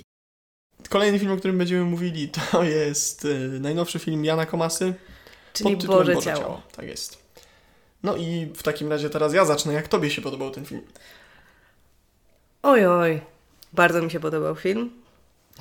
Kolejny 0.89 1.19
film, 1.19 1.31
o 1.31 1.37
którym 1.37 1.57
będziemy 1.57 1.83
mówili, 1.83 2.29
to 2.29 2.63
jest 2.63 3.25
y, 3.25 3.59
najnowszy 3.59 3.99
film 3.99 4.25
Jana 4.25 4.45
Komasy. 4.45 4.93
Czyli 5.53 5.69
pod 5.71 5.81
tytułem 5.81 6.07
Boże, 6.07 6.21
ciało. 6.21 6.61
Tak 6.75 6.85
jest. 6.87 7.27
No 8.03 8.15
i 8.15 8.51
w 8.55 8.63
takim 8.63 8.89
razie 8.89 9.09
teraz 9.09 9.33
ja 9.33 9.45
zacznę. 9.45 9.73
Jak 9.73 9.87
tobie 9.87 10.09
się 10.09 10.21
podobał 10.21 10.51
ten 10.51 10.65
film? 10.65 10.81
Oj, 12.69 12.85
oj. 12.85 13.21
Bardzo 13.73 14.01
mi 14.01 14.11
się 14.11 14.19
podobał 14.19 14.55
film. 14.55 14.89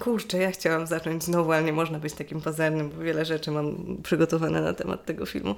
Kurczę, 0.01 0.39
ja 0.39 0.51
chciałam 0.51 0.87
zacząć 0.87 1.25
znowu, 1.25 1.53
ale 1.53 1.63
nie 1.63 1.73
można 1.73 1.99
być 1.99 2.13
takim 2.13 2.41
pazernym, 2.41 2.91
bo 2.91 3.03
wiele 3.03 3.25
rzeczy 3.25 3.51
mam 3.51 3.97
przygotowane 4.03 4.61
na 4.61 4.73
temat 4.73 5.05
tego 5.05 5.27
filmu. 5.27 5.55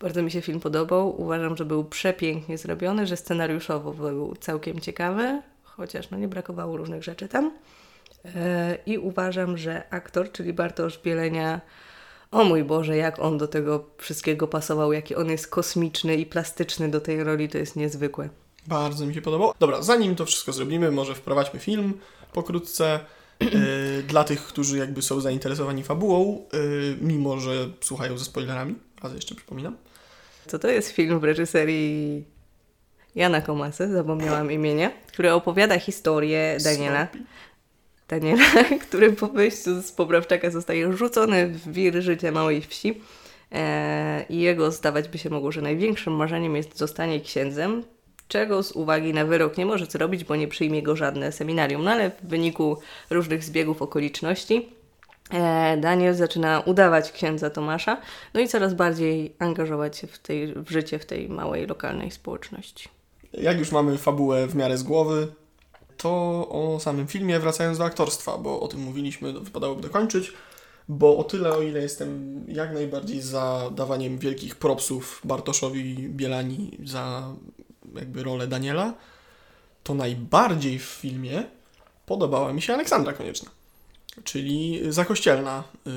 Bardzo 0.00 0.22
mi 0.22 0.30
się 0.30 0.40
film 0.40 0.60
podobał. 0.60 1.20
Uważam, 1.22 1.56
że 1.56 1.64
był 1.64 1.84
przepięknie 1.84 2.58
zrobiony, 2.58 3.06
że 3.06 3.16
scenariuszowo 3.16 3.92
był 3.92 4.36
całkiem 4.36 4.80
ciekawy, 4.80 5.42
chociaż 5.62 6.10
no 6.10 6.18
nie 6.18 6.28
brakowało 6.28 6.76
różnych 6.76 7.02
rzeczy 7.02 7.28
tam. 7.28 7.52
E, 8.24 8.78
I 8.86 8.98
uważam, 8.98 9.58
że 9.58 9.82
aktor, 9.90 10.32
czyli 10.32 10.52
Bartosz 10.52 10.98
Bielenia, 10.98 11.60
o 12.30 12.44
mój 12.44 12.64
Boże, 12.64 12.96
jak 12.96 13.18
on 13.18 13.38
do 13.38 13.48
tego 13.48 13.84
wszystkiego 13.98 14.48
pasował, 14.48 14.92
jaki 14.92 15.14
on 15.14 15.30
jest 15.30 15.48
kosmiczny 15.48 16.16
i 16.16 16.26
plastyczny 16.26 16.88
do 16.88 17.00
tej 17.00 17.24
roli, 17.24 17.48
to 17.48 17.58
jest 17.58 17.76
niezwykłe. 17.76 18.28
Bardzo 18.68 19.06
mi 19.06 19.14
się 19.14 19.22
podobało. 19.22 19.54
Dobra, 19.60 19.82
zanim 19.82 20.16
to 20.16 20.26
wszystko 20.26 20.52
zrobimy, 20.52 20.90
może 20.90 21.14
wprowadźmy 21.14 21.60
film 21.60 21.94
pokrótce. 22.32 23.00
Yy, 23.40 24.02
dla 24.08 24.24
tych, 24.24 24.42
którzy 24.42 24.78
jakby 24.78 25.02
są 25.02 25.20
zainteresowani 25.20 25.82
fabułą, 25.82 26.46
yy, 26.52 26.96
mimo 27.00 27.40
że 27.40 27.68
słuchają 27.80 28.18
ze 28.18 28.24
spoilerami, 28.24 28.74
raz 29.02 29.14
jeszcze 29.14 29.34
przypominam. 29.34 29.76
Co 30.46 30.58
to 30.58 30.68
jest 30.68 30.90
film 30.90 31.20
w 31.20 31.24
reżyserii 31.24 32.24
Jana 33.14 33.40
Komasy, 33.40 33.88
zapomniałam 33.92 34.52
imienia, 34.52 34.90
który 35.06 35.32
opowiada 35.32 35.78
historię 35.78 36.56
Daniela. 36.64 37.08
Daniela, 38.08 38.44
który 38.88 39.12
po 39.12 39.26
wyjściu 39.26 39.82
z 39.82 39.92
poprawczaka 39.92 40.50
zostaje 40.50 40.92
rzucony 40.92 41.46
w 41.46 41.72
wir 41.72 42.02
życia 42.02 42.32
małej 42.32 42.62
wsi. 42.62 43.00
E, 43.52 44.24
I 44.28 44.40
jego 44.40 44.70
zdawać 44.70 45.08
by 45.08 45.18
się 45.18 45.30
mogło, 45.30 45.52
że 45.52 45.62
największym 45.62 46.12
marzeniem 46.12 46.56
jest 46.56 46.78
zostanie 46.78 47.20
księdzem, 47.20 47.82
czego 48.28 48.62
z 48.62 48.72
uwagi 48.72 49.14
na 49.14 49.24
wyrok 49.24 49.56
nie 49.56 49.66
może 49.66 49.86
zrobić, 49.86 50.24
bo 50.24 50.36
nie 50.36 50.48
przyjmie 50.48 50.82
go 50.82 50.96
żadne 50.96 51.32
seminarium. 51.32 51.84
No 51.84 51.90
ale 51.90 52.10
w 52.10 52.28
wyniku 52.28 52.76
różnych 53.10 53.44
zbiegów 53.44 53.82
okoliczności 53.82 54.68
e, 55.30 55.76
Daniel 55.76 56.14
zaczyna 56.14 56.60
udawać 56.60 57.12
księdza 57.12 57.50
Tomasza, 57.50 58.00
no 58.34 58.40
i 58.40 58.48
coraz 58.48 58.74
bardziej 58.74 59.34
angażować 59.38 59.98
się 59.98 60.06
w, 60.06 60.18
tej, 60.18 60.54
w 60.54 60.70
życie 60.70 60.98
w 60.98 61.06
tej 61.06 61.28
małej 61.28 61.66
lokalnej 61.66 62.10
społeczności. 62.10 62.88
Jak 63.32 63.58
już 63.58 63.72
mamy 63.72 63.98
fabułę 63.98 64.46
w 64.46 64.54
miarę 64.54 64.78
z 64.78 64.82
głowy, 64.82 65.28
to 65.96 66.10
o 66.50 66.80
samym 66.80 67.06
filmie, 67.06 67.40
wracając 67.40 67.78
do 67.78 67.84
aktorstwa, 67.84 68.38
bo 68.38 68.60
o 68.60 68.68
tym 68.68 68.80
mówiliśmy, 68.80 69.32
wypadałoby 69.32 69.82
dokończyć, 69.82 70.32
bo 70.88 71.16
o 71.16 71.24
tyle, 71.24 71.52
o 71.52 71.62
ile 71.62 71.80
jestem 71.80 72.40
jak 72.48 72.74
najbardziej 72.74 73.20
za 73.20 73.70
dawaniem 73.74 74.18
wielkich 74.18 74.56
propsów 74.56 75.20
Bartoszowi 75.24 76.08
Bielani 76.08 76.78
za 76.84 77.34
jakby 77.94 78.22
rolę 78.22 78.46
Daniela, 78.46 78.94
to 79.84 79.94
najbardziej 79.94 80.78
w 80.78 80.84
filmie 80.84 81.44
podobała 82.06 82.52
mi 82.52 82.62
się 82.62 82.74
Aleksandra 82.74 83.12
Konieczna. 83.12 83.50
Czyli 84.24 84.80
zakościelna, 84.88 85.64
yy, 85.86 85.92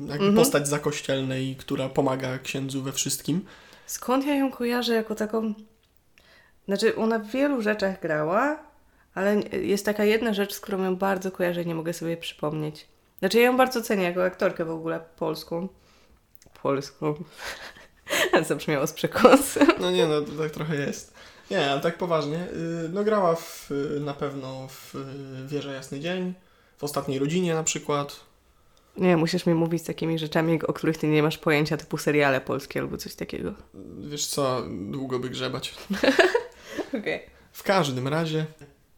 jakby 0.00 0.12
Mhm. 0.14 0.34
postać 0.34 0.68
zakościelnej, 0.68 1.56
która 1.56 1.88
pomaga 1.88 2.38
księdzu 2.38 2.82
we 2.82 2.92
wszystkim. 2.92 3.44
Skąd 3.86 4.26
ja 4.26 4.34
ją 4.34 4.50
kojarzę 4.50 4.94
jako 4.94 5.14
taką. 5.14 5.54
Znaczy, 6.66 6.96
ona 6.96 7.18
w 7.18 7.26
wielu 7.30 7.62
rzeczach 7.62 8.00
grała, 8.00 8.58
ale 9.14 9.40
jest 9.52 9.84
taka 9.84 10.04
jedna 10.04 10.34
rzecz, 10.34 10.54
z 10.54 10.60
którą 10.60 10.84
ją 10.84 10.96
bardzo 10.96 11.30
kojarzę 11.30 11.62
i 11.62 11.66
nie 11.66 11.74
mogę 11.74 11.92
sobie 11.92 12.16
przypomnieć. 12.16 12.86
Znaczy, 13.18 13.38
ja 13.38 13.44
ją 13.44 13.56
bardzo 13.56 13.82
cenię 13.82 14.04
jako 14.04 14.24
aktorkę 14.24 14.64
w 14.64 14.70
ogóle 14.70 15.00
polską. 15.16 15.68
Polską. 16.62 17.14
Zabrzmiało 18.48 18.86
z 18.86 18.92
przekąsem. 18.92 19.68
No 19.80 19.90
nie, 19.90 20.06
no 20.06 20.20
to 20.20 20.32
tak 20.32 20.50
trochę 20.50 20.76
jest. 20.76 21.14
Nie, 21.50 21.70
ale 21.70 21.80
tak 21.80 21.98
poważnie. 21.98 22.46
yy, 22.82 22.88
No 22.92 23.04
grała 23.04 23.34
w, 23.34 23.70
yy, 23.70 24.00
na 24.00 24.14
pewno 24.14 24.68
w 24.68 24.94
yy, 24.94 25.46
Wieża 25.48 25.72
Jasny 25.72 26.00
Dzień, 26.00 26.34
w 26.78 26.84
Ostatniej 26.84 27.18
Rodzinie 27.18 27.54
na 27.54 27.62
przykład. 27.62 28.20
Nie, 28.96 29.16
musisz 29.16 29.46
mi 29.46 29.54
mówić 29.54 29.82
takimi 29.82 30.18
rzeczami, 30.18 30.62
o 30.62 30.72
których 30.72 30.98
ty 30.98 31.08
nie 31.08 31.22
masz 31.22 31.38
pojęcia, 31.38 31.76
typu 31.76 31.98
seriale 31.98 32.40
polskie 32.40 32.80
albo 32.80 32.96
coś 32.96 33.14
takiego. 33.14 33.54
Wiesz 33.98 34.26
co, 34.26 34.62
długo 34.68 35.18
by 35.18 35.30
grzebać. 35.30 35.74
Okej. 36.98 37.22
W 37.52 37.62
każdym 37.62 38.08
razie 38.08 38.46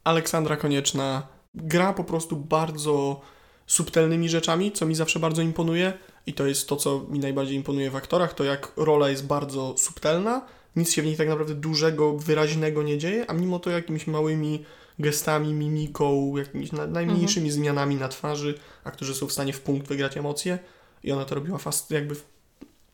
Aleksandra 0.03 0.57
Konieczna 0.57 1.27
gra 1.55 1.93
po 1.93 2.03
prostu 2.03 2.35
bardzo 2.35 3.21
subtelnymi 3.67 4.29
rzeczami, 4.29 4.71
co 4.71 4.85
mi 4.85 4.95
zawsze 4.95 5.19
bardzo 5.19 5.41
imponuje 5.41 5.93
i 6.27 6.33
to 6.33 6.47
jest 6.47 6.69
to, 6.69 6.75
co 6.75 7.05
mi 7.09 7.19
najbardziej 7.19 7.55
imponuje 7.55 7.91
w 7.91 7.95
aktorach, 7.95 8.33
to 8.33 8.43
jak 8.43 8.71
rola 8.77 9.09
jest 9.09 9.25
bardzo 9.25 9.77
subtelna, 9.77 10.45
nic 10.75 10.91
się 10.91 11.01
w 11.01 11.05
niej 11.05 11.17
tak 11.17 11.27
naprawdę 11.27 11.55
dużego, 11.55 12.13
wyraźnego 12.13 12.83
nie 12.83 12.97
dzieje, 12.97 13.25
a 13.29 13.33
mimo 13.33 13.59
to 13.59 13.69
jakimiś 13.69 14.07
małymi 14.07 14.65
gestami, 14.99 15.53
mimiką, 15.53 16.37
jakimiś 16.37 16.71
na, 16.71 16.87
najmniejszymi 16.87 17.51
zmianami 17.51 17.95
na 17.95 18.07
twarzy, 18.07 18.59
aktorzy 18.83 19.15
są 19.15 19.27
w 19.27 19.31
stanie 19.31 19.53
w 19.53 19.61
punkt 19.61 19.87
wygrać 19.87 20.17
emocje 20.17 20.59
i 21.03 21.11
ona 21.11 21.25
to 21.25 21.35
robiła 21.35 21.57
fast, 21.57 21.91
jakby 21.91 22.15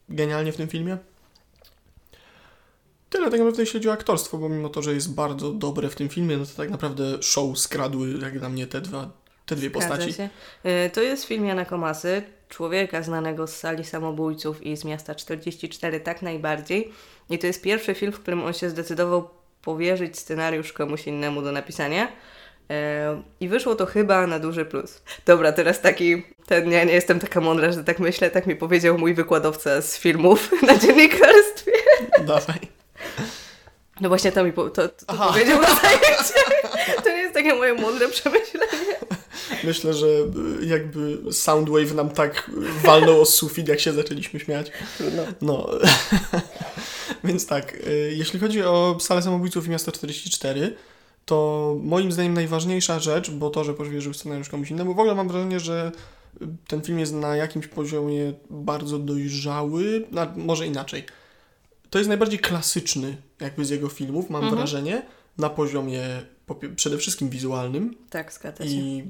genialnie 0.10 0.52
w 0.52 0.58
tym 0.58 0.68
filmie. 0.68 0.98
Tyle 3.10 3.32
tak 3.32 3.40
naprawdę 3.40 3.62
jeśli 3.62 3.80
chodzi 3.80 3.90
o 3.90 3.94
aktorstwo, 3.94 4.38
bo 4.38 4.50
mimo 4.50 4.70
to, 4.70 4.82
że 4.82 4.94
jest 4.94 5.14
bardzo 5.14 5.52
dobre 5.52 5.90
w 5.90 5.96
tym 5.96 6.10
filmie, 6.10 6.38
no 6.38 6.46
to 6.46 6.52
tak 6.58 6.70
naprawdę 6.70 7.24
show 7.24 7.60
skradły 7.60 8.20
jak 8.22 8.40
dla 8.40 8.50
mnie 8.50 8.68
te, 8.68 8.82
dwa, 8.82 9.12
te 9.46 9.56
dwie 9.56 9.70
Zgadza 9.70 9.88
postaci. 9.88 10.14
Się. 10.14 10.30
E, 10.64 10.90
To 10.90 11.02
jest 11.02 11.26
film 11.26 11.46
Jana 11.46 11.66
Komasy, 11.66 12.24
człowieka 12.50 13.02
znanego 13.02 13.48
z 13.48 13.56
sali 13.56 13.84
samobójców 13.84 14.64
i 14.64 14.78
z 14.78 14.86
miasta 14.86 15.16
44 15.16 16.00
tak 16.00 16.22
najbardziej. 16.22 16.92
I 17.30 17.40
to 17.40 17.48
jest 17.48 17.62
pierwszy 17.62 17.96
film, 17.96 18.12
w 18.12 18.20
którym 18.20 18.44
on 18.44 18.54
się 18.54 18.70
zdecydował 18.70 19.30
powierzyć 19.62 20.20
scenariusz 20.20 20.74
komuś 20.74 21.08
innemu 21.08 21.42
do 21.42 21.52
napisania. 21.52 22.08
E, 22.70 23.22
I 23.40 23.48
wyszło 23.48 23.76
to 23.76 23.86
chyba 23.86 24.28
na 24.28 24.40
duży 24.40 24.66
plus. 24.66 25.02
Dobra, 25.26 25.52
teraz 25.52 25.82
taki, 25.82 26.24
ten, 26.46 26.72
ja 26.72 26.84
nie 26.84 26.94
jestem 26.94 27.20
taka 27.20 27.42
mądra, 27.42 27.72
że 27.72 27.84
tak 27.84 28.00
myślę, 28.00 28.32
tak 28.32 28.48
mi 28.48 28.56
powiedział 28.56 28.98
mój 28.98 29.14
wykładowca 29.14 29.82
z 29.82 29.98
filmów 29.98 30.52
na 30.68 30.78
dziennikarstwie. 30.78 31.72
Dawaj. 32.22 32.60
No 34.02 34.10
właśnie 34.10 34.32
to 34.32 34.44
mi 34.44 34.54
po, 34.54 34.70
to, 34.70 34.90
to 34.90 35.14
powiedział 35.14 35.62
na 35.62 35.68
zajęciu. 35.68 36.34
To 37.04 37.10
nie 37.10 37.18
jest 37.18 37.34
takie 37.34 37.56
moje 37.56 37.74
mądre 37.74 38.08
przemyślenie. 38.08 38.96
Myślę, 39.66 39.94
że 39.94 40.08
y, 40.08 40.66
jakby 40.66 41.18
Soundwave 41.32 41.94
nam 41.94 42.10
tak 42.10 42.52
walnął 42.84 43.22
o 43.22 43.26
sufit, 43.26 43.68
jak 43.68 43.80
się 43.80 43.94
zaczęliśmy 43.94 44.40
śmiać. 44.40 44.72
Trudno. 44.98 45.24
No, 45.42 45.68
więc 47.24 47.46
tak, 47.48 47.74
y, 47.88 48.14
jeśli 48.18 48.40
chodzi 48.40 48.62
o 48.64 48.98
salę 49.00 49.22
samobójców 49.22 49.68
i 49.68 49.70
miasto 49.70 49.92
44, 49.92 50.76
to 51.26 51.76
moim 51.84 52.12
zdaniem 52.12 52.34
najważniejsza 52.34 53.00
rzecz, 53.00 53.32
bo 53.32 53.50
to, 53.50 53.64
że 53.64 53.74
powierzył 53.74 54.14
scenariusz 54.14 54.50
komuś 54.50 54.72
innemu, 54.72 54.94
w 54.94 55.00
ogóle 55.00 55.16
mam 55.16 55.28
wrażenie, 55.28 55.60
że 55.60 55.92
y, 56.42 56.48
ten 56.68 56.82
film 56.82 57.00
jest 57.00 57.14
na 57.14 57.36
jakimś 57.36 57.68
poziomie 57.68 58.34
bardzo 58.50 59.00
dojrzały, 59.00 60.08
na, 60.12 60.34
może 60.36 60.68
inaczej. 60.68 61.04
To 61.90 61.98
jest 62.00 62.08
najbardziej 62.08 62.40
klasyczny 62.40 63.18
jakby 63.42 63.66
z 63.66 63.70
jego 63.70 63.90
filmów, 63.90 64.30
mam 64.30 64.44
Mhm. 64.44 64.58
wrażenie, 64.58 65.02
na 65.38 65.50
poziomie 65.50 66.02
przede 66.76 66.98
wszystkim 66.98 67.30
wizualnym 67.30 67.96
Tak, 68.10 68.34
zgadza 68.34 68.64
się. 68.64 68.70
i 68.70 69.04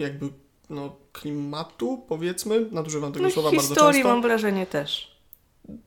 jakby 0.00 0.28
no, 0.70 0.96
klimatu, 1.12 2.02
powiedzmy, 2.08 2.66
nadużywam 2.72 3.12
tego 3.12 3.24
No 3.24 3.30
słowa 3.30 3.50
bardzo 3.50 3.68
historii 3.68 3.92
często. 4.02 4.08
mam 4.08 4.22
wrażenie 4.22 4.66
też. 4.66 5.10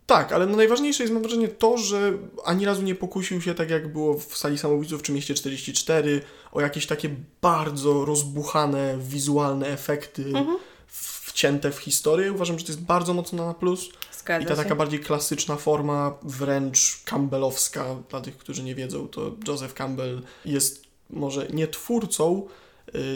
Tak, 0.05 0.31
ale 0.31 0.45
no 0.47 0.57
najważniejsze 0.57 1.03
jest 1.03 1.13
mam 1.13 1.23
wrażenie 1.23 1.47
to, 1.47 1.77
że 1.77 2.13
ani 2.45 2.65
razu 2.65 2.81
nie 2.81 2.95
pokusił 2.95 3.41
się, 3.41 3.53
tak 3.55 3.69
jak 3.69 3.93
było 3.93 4.17
w 4.17 4.37
sali 4.37 4.57
samobójców 4.57 5.01
czy 5.03 5.11
mieście 5.11 5.33
44, 5.33 6.21
o 6.51 6.61
jakieś 6.61 6.85
takie 6.87 7.09
bardzo 7.41 8.05
rozbuchane, 8.05 8.97
wizualne 8.99 9.67
efekty 9.67 10.23
Mhm. 10.25 10.57
wcięte 10.87 11.71
w 11.71 11.77
historię. 11.79 12.33
Uważam, 12.33 12.59
że 12.59 12.65
to 12.65 12.71
jest 12.71 12.83
bardzo 12.83 13.13
mocno 13.13 13.45
na 13.45 13.53
plus. 13.53 13.89
Zgadza 14.19 14.43
I 14.43 14.47
ta 14.47 14.55
się. 14.55 14.63
taka 14.63 14.75
bardziej 14.75 14.99
klasyczna 14.99 15.55
forma, 15.55 16.13
wręcz 16.23 17.03
campbellowska, 17.05 17.85
dla 18.09 18.21
tych, 18.21 18.37
którzy 18.37 18.63
nie 18.63 18.75
wiedzą, 18.75 19.07
to 19.07 19.31
Joseph 19.47 19.73
Campbell 19.73 20.21
jest 20.45 20.83
może 21.09 21.47
nie 21.47 21.67
twórcą, 21.67 22.47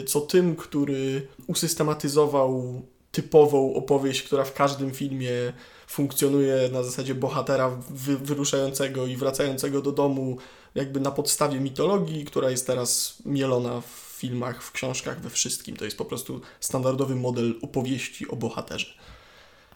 co 0.06 0.20
tym, 0.20 0.56
który 0.56 1.26
usystematyzował 1.46 2.82
typową 3.12 3.74
opowieść, 3.74 4.22
która 4.22 4.44
w 4.44 4.54
każdym 4.54 4.90
filmie 4.90 5.30
funkcjonuje 5.86 6.68
na 6.72 6.82
zasadzie 6.82 7.14
bohatera 7.14 7.70
wy, 7.90 8.18
wyruszającego 8.18 9.06
i 9.06 9.16
wracającego 9.16 9.82
do 9.82 9.92
domu, 9.92 10.38
jakby 10.74 11.00
na 11.00 11.10
podstawie 11.10 11.60
mitologii, 11.60 12.24
która 12.24 12.50
jest 12.50 12.66
teraz 12.66 13.22
mielona 13.24 13.80
w 13.80 14.14
filmach, 14.18 14.62
w 14.62 14.72
książkach, 14.72 15.20
we 15.20 15.30
wszystkim. 15.30 15.76
To 15.76 15.84
jest 15.84 15.98
po 15.98 16.04
prostu 16.04 16.40
standardowy 16.60 17.14
model 17.14 17.54
opowieści 17.62 18.28
o 18.28 18.36
bohaterze. 18.36 18.94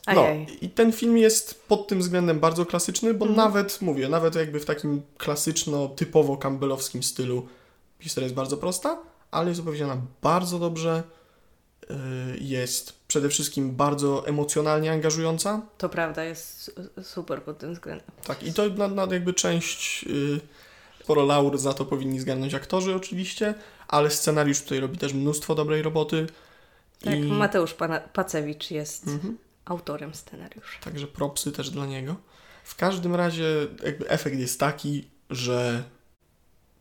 No, 0.06 0.20
Ajaj. 0.20 0.46
i 0.60 0.70
ten 0.70 0.92
film 0.92 1.18
jest 1.18 1.64
pod 1.68 1.88
tym 1.88 1.98
względem 1.98 2.40
bardzo 2.40 2.66
klasyczny, 2.66 3.14
bo 3.14 3.26
Mhm. 3.26 3.36
nawet, 3.36 3.82
mówię, 3.82 4.08
nawet 4.08 4.34
jakby 4.34 4.60
w 4.60 4.64
takim 4.64 5.02
klasyczno, 5.18 5.88
typowo 5.88 6.36
campbellowskim 6.36 7.02
stylu 7.02 7.46
historia 8.00 8.24
jest 8.24 8.34
bardzo 8.34 8.56
prosta, 8.56 8.98
ale 9.32 9.48
jest 9.48 9.60
opowiedziana 9.60 9.96
bardzo 10.22 10.58
dobrze, 10.58 11.02
yy, 11.90 11.96
jest 12.40 12.92
przede 13.08 13.28
wszystkim 13.28 13.76
bardzo 13.76 14.26
emocjonalnie 14.26 14.92
angażująca, 14.92 15.62
To 15.78 15.88
prawda, 15.88 16.24
jest 16.24 16.62
su- 16.62 16.72
super 17.02 17.42
pod 17.42 17.58
tym 17.58 17.74
względem. 17.74 18.06
tak, 18.26 18.42
i 18.42 18.52
to 18.52 18.68
na, 18.68 18.88
na 18.88 19.02
jakby 19.14 19.34
część, 19.34 20.02
yy, 20.04 20.40
sporo 21.02 21.24
laur 21.24 21.58
za 21.58 21.72
to 21.74 21.84
powinni 21.84 22.20
zgarnąć 22.20 22.54
aktorzy 22.54 22.94
oczywiście, 22.94 23.54
ale 23.88 24.10
scenariusz 24.10 24.62
tutaj 24.62 24.80
robi 24.80 24.98
też 24.98 25.12
mnóstwo 25.12 25.54
dobrej 25.54 25.82
roboty. 25.82 26.26
Tak, 27.04 27.14
i... 27.14 27.22
Mateusz 27.22 27.74
Pana- 27.74 28.00
Pacewicz 28.00 28.70
jest 28.70 29.06
Mhm. 29.06 29.38
autorem 29.64 30.14
scenariusza. 30.14 30.78
Także 30.80 31.06
propsy 31.06 31.52
też 31.52 31.70
dla 31.70 31.86
niego. 31.86 32.16
W 32.64 32.76
każdym 32.76 33.14
razie 33.14 33.44
jakby 33.84 34.08
efekt 34.08 34.38
jest 34.38 34.60
taki, 34.60 35.08
że 35.30 35.82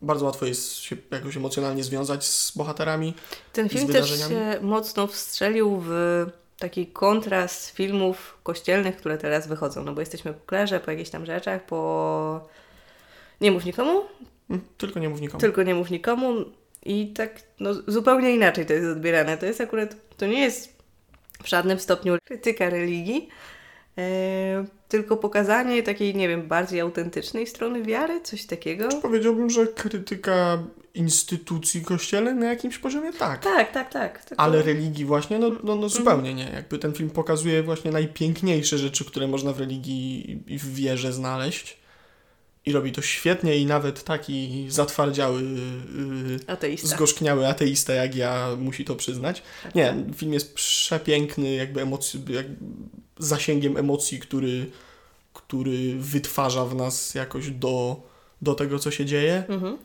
bardzo 0.02 0.24
łatwo 0.24 0.46
jest 0.46 0.74
się 0.74 0.96
jakoś 1.10 1.36
emocjonalnie 1.36 1.84
związać 1.84 2.26
z 2.26 2.56
bohaterami. 2.56 3.14
Ten 3.52 3.68
film 3.68 3.88
też 3.88 4.18
się 4.18 4.58
mocno 4.60 5.06
wstrzelił 5.06 5.82
w 5.86 6.26
taki 6.58 6.86
kontrast 6.86 7.70
filmów 7.70 8.38
kościelnych, 8.42 8.96
które 8.96 9.18
teraz 9.18 9.46
wychodzą. 9.46 9.84
No 9.84 9.92
bo 9.92 10.00
jesteśmy 10.00 10.34
po 10.34 10.46
klerze, 10.46 10.80
po 10.80 10.90
jakichś 10.90 11.10
tam 11.10 11.26
rzeczach, 11.26 11.66
po... 11.66 12.48
Nie 13.40 13.50
mów 13.50 13.64
nikomu? 13.64 14.00
Mm, 14.50 14.62
Tylko 14.78 15.00
nie 15.00 15.08
mów 15.08 15.20
nikomu. 15.20 15.40
Tylko 15.40 15.62
nie 15.62 15.74
mów 15.74 15.90
nikomu. 15.90 16.34
I 16.84 17.12
tak 17.12 17.40
no, 17.60 17.70
zupełnie 17.86 18.34
inaczej 18.34 18.66
to 18.66 18.72
jest 18.72 18.86
odbierane. 18.86 19.38
To 19.38 19.46
jest 19.46 19.60
akurat, 19.60 19.96
to 20.16 20.26
nie 20.26 20.40
jest 20.40 20.82
w 21.42 21.48
żadnym 21.48 21.80
stopniu 21.80 22.16
krytyka 22.24 22.70
religii, 22.70 23.28
tylko 24.88 25.16
pokazanie 25.16 25.82
takiej, 25.82 26.14
nie 26.14 26.28
wiem, 26.28 26.48
bardziej 26.48 26.80
autentycznej 26.80 27.46
strony 27.46 27.82
wiary, 27.82 28.20
coś 28.20 28.46
takiego. 28.46 28.88
Powiedziałbym, 29.02 29.50
że 29.50 29.66
krytyka 29.66 30.58
instytucji 30.94 31.82
kościelnych 31.82 32.34
na 32.34 32.46
jakimś 32.46 32.78
poziomie 32.78 33.12
tak. 33.12 33.44
Tak, 33.44 33.72
tak, 33.72 33.92
tak. 33.92 34.24
Tylko... 34.24 34.42
Ale 34.42 34.62
religii 34.62 35.04
właśnie, 35.04 35.38
no, 35.38 35.50
no, 35.62 35.76
no 35.76 35.88
zupełnie 35.88 36.34
nie. 36.34 36.50
Jakby 36.54 36.78
ten 36.78 36.92
film 36.92 37.10
pokazuje 37.10 37.62
właśnie 37.62 37.90
najpiękniejsze 37.90 38.78
rzeczy, 38.78 39.04
które 39.04 39.28
można 39.28 39.52
w 39.52 39.60
religii 39.60 40.38
i 40.46 40.58
w 40.58 40.74
wierze 40.74 41.12
znaleźć. 41.12 41.82
I 42.66 42.72
robi 42.72 42.92
to 42.92 43.02
świetnie 43.02 43.58
i 43.58 43.66
nawet 43.66 44.04
taki 44.04 44.66
zatwardziały, 44.68 45.42
yy, 45.42 46.38
Ateista. 46.46 46.88
zgorzkniały 46.88 47.48
ateista 47.48 47.92
jak 47.92 48.14
ja 48.14 48.48
musi 48.58 48.84
to 48.84 48.96
przyznać. 48.96 49.42
Tak, 49.62 49.74
Nie, 49.74 49.86
tak. 49.86 50.16
film 50.16 50.32
jest 50.32 50.54
przepiękny, 50.54 51.54
jakby 51.54 51.82
emocji, 51.82 52.24
jak 52.28 52.46
zasięgiem 53.22 53.76
emocji, 53.76 54.18
który, 54.18 54.70
który 55.32 55.94
wytwarza 55.98 56.64
w 56.64 56.74
nas 56.74 57.14
jakoś 57.14 57.50
do, 57.50 58.00
do 58.42 58.54
tego, 58.54 58.78
co 58.78 58.90
się 58.90 59.04
dzieje. 59.04 59.44
Mhm. 59.48 59.78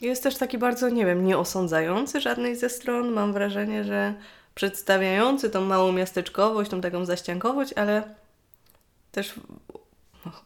Jest 0.00 0.22
też 0.22 0.36
taki 0.36 0.58
bardzo, 0.58 0.88
nie 0.88 1.06
wiem, 1.06 1.24
nie 1.24 1.38
osądzający 1.38 2.20
żadnej 2.20 2.56
ze 2.56 2.68
stron. 2.68 3.12
Mam 3.12 3.32
wrażenie, 3.32 3.84
że 3.84 4.14
przedstawiający 4.54 5.50
tą 5.50 5.60
małą 5.60 5.92
miasteczkowość, 5.92 6.70
tą 6.70 6.80
taką 6.80 7.04
zaściankowość, 7.04 7.72
ale 7.72 8.14
też 9.12 9.34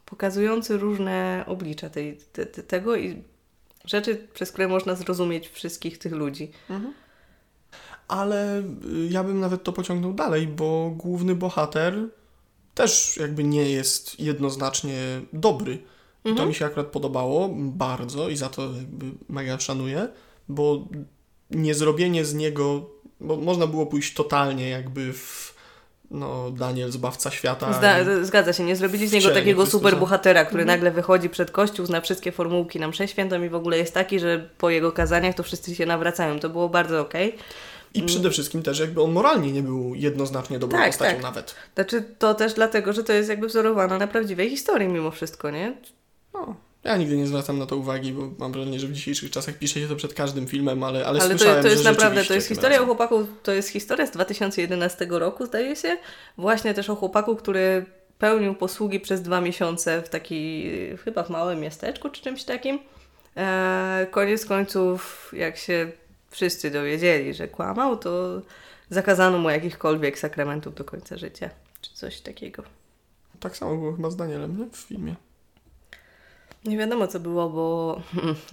pokazujący 0.06 0.76
różne 0.78 1.44
oblicza 1.46 1.90
tej, 1.90 2.18
te, 2.32 2.46
te, 2.46 2.62
tego 2.62 2.96
i 2.96 3.22
rzeczy, 3.84 4.28
przez 4.34 4.52
które 4.52 4.68
można 4.68 4.94
zrozumieć 4.94 5.48
wszystkich 5.48 5.98
tych 5.98 6.12
ludzi. 6.12 6.50
Ale 8.10 8.58
y, 8.58 8.62
ja 9.10 9.24
bym 9.24 9.40
nawet 9.40 9.62
to 9.64 9.72
pociągnął 9.72 10.12
dalej, 10.12 10.46
bo 10.46 10.90
główny 10.96 11.34
bohater 11.34 11.94
też 12.74 13.16
jakby 13.16 13.44
nie 13.44 13.70
jest 13.70 14.20
jednoznacznie 14.20 14.96
dobry. 15.32 15.74
I 15.74 16.22
to 16.24 16.30
Mhm. 16.30 16.48
mi 16.48 16.54
się 16.54 16.66
akurat 16.66 16.86
podobało 16.86 17.48
bardzo 17.56 18.28
i 18.28 18.36
za 18.36 18.48
to 18.48 18.62
jakby 18.62 19.06
mega 19.28 19.60
szanuję, 19.60 20.08
bo 20.48 20.84
nie 21.50 21.74
zrobienie 21.74 22.24
z 22.24 22.34
niego, 22.34 22.90
bo 23.20 23.36
można 23.36 23.66
było 23.66 23.86
pójść 23.86 24.14
totalnie 24.14 24.68
jakby 24.68 25.12
w 25.12 25.54
no, 26.10 26.50
Daniel 26.50 26.90
Zbawca 26.92 27.30
Świata. 27.30 27.72
Zda, 27.72 28.24
zgadza 28.24 28.52
się, 28.52 28.64
nie 28.64 28.76
zrobili 28.76 29.08
z 29.08 29.12
niego 29.12 29.28
takiego 29.30 29.62
Chrystusa. 29.62 29.78
super 29.84 29.98
bohatera, 30.00 30.44
który 30.44 30.62
Mhm. 30.62 30.78
nagle 30.78 30.90
wychodzi 30.90 31.28
przed 31.30 31.50
kościół, 31.50 31.86
zna 31.86 32.00
wszystkie 32.00 32.32
formułki 32.32 32.80
na 32.80 32.88
mszę 32.88 33.08
świętą 33.08 33.42
i 33.42 33.48
w 33.48 33.54
ogóle 33.54 33.78
jest 33.78 33.94
taki, 33.94 34.20
że 34.20 34.48
po 34.58 34.70
jego 34.70 34.92
kazaniach 34.92 35.34
to 35.34 35.42
wszyscy 35.42 35.74
się 35.74 35.86
nawracają. 35.86 36.40
To 36.40 36.48
było 36.48 36.68
bardzo 36.68 37.00
okej. 37.00 37.34
I 37.94 38.02
przede 38.02 38.30
wszystkim 38.30 38.62
też 38.62 38.78
jakby 38.80 39.02
on 39.02 39.12
moralnie 39.12 39.52
nie 39.52 39.62
był 39.62 39.94
jednoznacznie 39.94 40.58
dobrą 40.58 40.78
Tak, 40.78 40.86
postacią 40.88 41.12
tak. 41.14 41.22
nawet. 41.22 41.54
Znaczy 41.74 42.04
to 42.18 42.34
też 42.34 42.54
dlatego, 42.54 42.92
że 42.92 43.04
to 43.04 43.12
jest 43.12 43.28
jakby 43.28 43.46
wzorowane 43.46 43.98
na 43.98 44.06
prawdziwej 44.06 44.50
historii 44.50 44.88
mimo 44.88 45.10
wszystko, 45.10 45.50
nie? 45.50 45.76
No, 46.34 46.54
ja 46.84 46.96
nigdy 46.96 47.16
nie 47.16 47.26
zwracam 47.26 47.58
na 47.58 47.66
to 47.66 47.76
uwagi, 47.76 48.12
bo 48.12 48.30
mam 48.38 48.52
wrażenie, 48.52 48.80
że 48.80 48.86
w 48.86 48.92
dzisiejszych 48.92 49.30
czasach 49.30 49.54
pisze 49.58 49.80
się 49.80 49.88
to 49.88 49.96
przed 49.96 50.14
każdym 50.14 50.46
filmem, 50.46 50.82
ale, 50.82 51.06
ale, 51.06 51.20
Ale 51.20 51.30
to, 51.30 51.38
słyszałem, 51.38 51.62
to 51.62 51.68
jest 51.68 51.82
że 51.82 51.90
naprawdę, 51.90 52.24
to 52.24 52.34
jest 52.34 52.48
tym 52.48 52.54
historia 52.56 52.78
o 52.78 52.80
razem. 52.80 52.86
chłopaku, 52.86 53.26
to 53.42 53.52
jest 53.52 53.68
historia 53.68 54.06
z 54.06 54.10
2011 54.10 55.06
roku, 55.10 55.46
zdaje 55.46 55.76
się. 55.76 55.96
Właśnie 56.38 56.74
też 56.74 56.90
o 56.90 56.96
chłopaku, 56.96 57.36
który 57.36 57.86
pełnił 58.18 58.54
posługi 58.54 59.00
przez 59.00 59.22
dwa 59.22 59.40
miesiące 59.40 60.02
w 60.02 60.08
taki, 60.08 60.70
chyba 61.04 61.22
w 61.22 61.30
małym 61.30 61.60
miasteczku 61.60 62.10
czy 62.10 62.22
czymś 62.22 62.44
takim. 62.44 62.78
E, 63.36 64.06
koniec 64.10 64.46
końców, 64.46 65.30
jak 65.32 65.56
się 65.56 65.92
wszyscy 66.30 66.70
dowiedzieli, 66.70 67.34
że 67.34 67.48
kłamał, 67.48 67.96
to 67.96 68.40
zakazano 68.90 69.38
mu 69.38 69.50
jakichkolwiek 69.50 70.18
sakramentów 70.18 70.74
do 70.74 70.84
końca 70.84 71.16
życia, 71.16 71.50
czy 71.80 71.94
coś 71.94 72.20
takiego. 72.20 72.62
Tak 73.40 73.56
samo 73.56 73.76
było 73.76 73.92
chyba 73.92 74.10
z 74.10 74.16
Danielem, 74.16 74.58
nie? 74.58 74.70
W 74.70 74.76
filmie. 74.76 75.14
Nie 76.64 76.78
wiadomo 76.78 77.06
co 77.06 77.20
było, 77.20 77.50
bo 77.50 78.00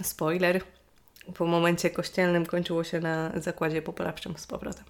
spoiler, 0.02 0.60
po 1.34 1.46
momencie 1.46 1.90
kościelnym 1.90 2.46
kończyło 2.46 2.84
się 2.84 3.00
na 3.00 3.40
zakładzie 3.40 3.82
poprawczym 3.82 4.34
z 4.36 4.46
powrotem. 4.46 4.84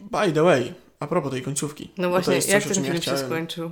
By 0.00 0.32
the 0.32 0.42
way, 0.42 0.74
a 1.00 1.06
propos 1.06 1.30
tej 1.30 1.42
końcówki. 1.42 1.90
No 1.98 2.08
właśnie, 2.10 2.34
jak 2.34 2.62
ten 2.62 2.74
film 2.74 2.94
ja 2.94 3.00
się 3.00 3.18
skończył? 3.18 3.70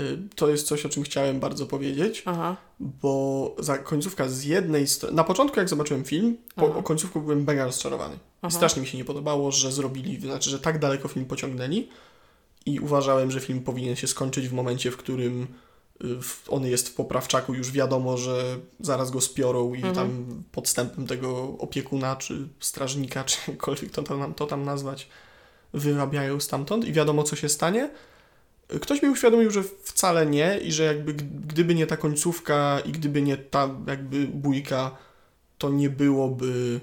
Y, 0.00 0.18
To 0.36 0.48
jest 0.48 0.66
coś, 0.66 0.86
o 0.86 0.88
czym 0.88 1.02
chciałem 1.02 1.40
bardzo 1.40 1.66
powiedzieć, 1.66 2.22
Aha. 2.26 2.56
bo 2.80 3.56
za 3.58 3.78
końcówka 3.78 4.28
z 4.28 4.44
jednej 4.44 4.86
strony... 4.86 5.16
Na 5.16 5.24
początku, 5.24 5.58
jak 5.60 5.68
zobaczyłem 5.68 6.04
film, 6.04 6.36
po 6.54 6.68
Aha. 6.70 6.82
końcówku 6.82 7.20
byłem 7.20 7.44
mega 7.44 7.64
rozczarowany. 7.64 8.18
Aha. 8.42 8.50
strasznie 8.56 8.82
mi 8.82 8.88
się 8.88 8.98
nie 8.98 9.04
podobało, 9.04 9.52
że 9.52 9.72
zrobili, 9.72 10.20
znaczy, 10.20 10.50
że 10.50 10.58
tak 10.58 10.78
daleko 10.78 11.08
film 11.08 11.26
pociągnęli 11.26 11.88
i 12.66 12.80
uważałem, 12.80 13.30
że 13.30 13.40
film 13.40 13.60
powinien 13.60 13.96
się 13.96 14.06
skończyć 14.06 14.48
w 14.48 14.52
momencie, 14.52 14.90
w 14.90 14.96
którym 14.96 15.46
y, 16.04 16.06
on 16.48 16.66
jest 16.66 16.88
w 16.88 16.94
poprawczaku, 16.94 17.54
już 17.54 17.72
wiadomo, 17.72 18.16
że 18.16 18.58
zaraz 18.80 19.10
go 19.10 19.20
spiorą 19.20 19.74
i 19.74 19.76
Mhm. 19.76 19.94
tam 19.94 20.26
podstępem 20.52 21.06
tego 21.06 21.56
opiekuna, 21.58 22.16
czy 22.16 22.48
strażnika, 22.60 23.24
czy 23.28 23.36
jakkolwiek 23.50 23.90
to 23.90 24.02
tam, 24.02 24.34
to 24.34 24.46
tam 24.46 24.64
nazwać, 24.64 25.08
wyrabiają 25.74 26.40
stamtąd 26.40 26.84
i 26.84 26.92
wiadomo, 26.92 27.22
co 27.22 27.36
się 27.36 27.48
stanie. 27.48 27.90
Ktoś 28.80 29.02
mi 29.02 29.08
uświadomił, 29.08 29.50
że 29.50 29.62
wcale 29.82 30.26
nie 30.26 30.58
i 30.58 30.72
że 30.72 30.84
jakby 30.84 31.12
gdyby 31.46 31.74
nie 31.74 31.86
ta 31.86 31.96
końcówka 31.96 32.80
i 32.80 32.92
gdyby 32.92 33.22
nie 33.22 33.36
ta 33.36 33.68
jakby 33.86 34.26
bójka, 34.26 34.96
to 35.58 35.70
nie 35.70 35.90
byłoby 35.90 36.80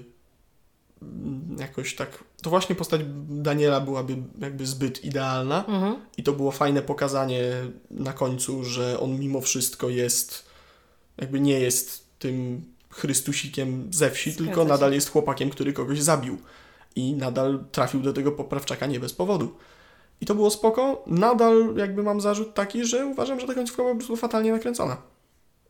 mm, 1.02 1.56
jakoś 1.58 1.94
tak... 1.94 2.24
To 2.42 2.50
właśnie 2.50 2.74
postać 2.74 3.00
Daniela 3.28 3.80
byłaby 3.80 4.16
jakby 4.38 4.66
zbyt 4.66 5.04
idealna 5.04 5.64
Mhm. 5.66 5.96
i 6.16 6.22
to 6.22 6.32
było 6.32 6.50
fajne 6.50 6.82
pokazanie 6.82 7.52
na 7.90 8.12
końcu, 8.12 8.64
że 8.64 9.00
on 9.00 9.18
mimo 9.18 9.40
wszystko 9.40 9.88
jest, 9.88 10.44
jakby 11.18 11.40
nie 11.40 11.60
jest 11.60 12.04
tym 12.18 12.64
Chrystusikiem 12.90 13.88
ze 13.92 14.10
wsi, 14.10 14.30
Zgadza 14.30 14.44
tylko 14.44 14.64
nadal 14.64 14.92
jest 14.92 15.10
chłopakiem, 15.10 15.50
który 15.50 15.72
kogoś 15.72 16.02
zabił. 16.02 16.38
I 16.96 17.12
nadal 17.14 17.64
trafił 17.72 18.00
do 18.00 18.12
tego 18.12 18.32
poprawczaka 18.32 18.86
nie 18.86 19.00
bez 19.00 19.12
powodu. 19.12 19.56
I 20.20 20.26
to 20.26 20.34
było 20.34 20.50
spoko. 20.50 21.02
Nadal 21.06 21.74
jakby 21.76 22.02
mam 22.02 22.20
zarzut 22.20 22.54
taki, 22.54 22.84
że 22.84 23.06
uważam, 23.06 23.40
że 23.40 23.46
ta 23.46 23.54
końcówka 23.54 23.82
była 23.82 23.94
po 23.94 23.98
prostu 23.98 24.16
fatalnie 24.16 24.52
nakręcona. 24.52 24.96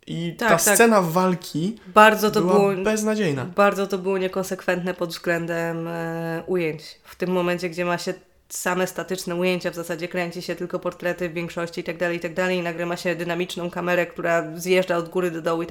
I 0.06 0.36
Tak, 0.38 0.48
ta 0.48 0.64
tak. 0.64 0.74
scena 0.74 1.02
walki 1.02 1.76
Bardzo 1.94 2.30
to 2.30 2.40
była 2.40 2.54
było... 2.54 2.84
beznadziejna. 2.84 3.44
Bardzo 3.44 3.86
to 3.86 3.98
było 3.98 4.18
niekonsekwentne 4.18 4.94
pod 4.94 5.10
względem 5.10 5.88
e, 5.88 6.42
ujęć. 6.46 6.82
W 7.04 7.16
tym 7.16 7.30
momencie, 7.30 7.70
gdzie 7.70 7.84
ma 7.84 7.98
się 7.98 8.14
same 8.48 8.86
statyczne 8.86 9.34
ujęcia, 9.36 9.70
w 9.70 9.74
zasadzie 9.74 10.08
kręci 10.08 10.42
się 10.42 10.54
tylko 10.54 10.78
portrety 10.78 11.28
w 11.28 11.32
większości 11.32 11.80
i 11.80 11.84
tak 11.84 11.96
dalej, 11.96 12.16
i 12.16 12.20
tak 12.20 12.34
dalej, 12.34 12.58
i 12.58 12.62
nagle 12.62 12.86
ma 12.86 12.96
się 12.96 13.16
dynamiczną 13.16 13.70
kamerę, 13.70 14.06
która 14.06 14.56
zjeżdża 14.56 14.96
od 14.96 15.08
góry 15.08 15.30
do 15.30 15.42
dołu 15.42 15.62
i 15.62 15.66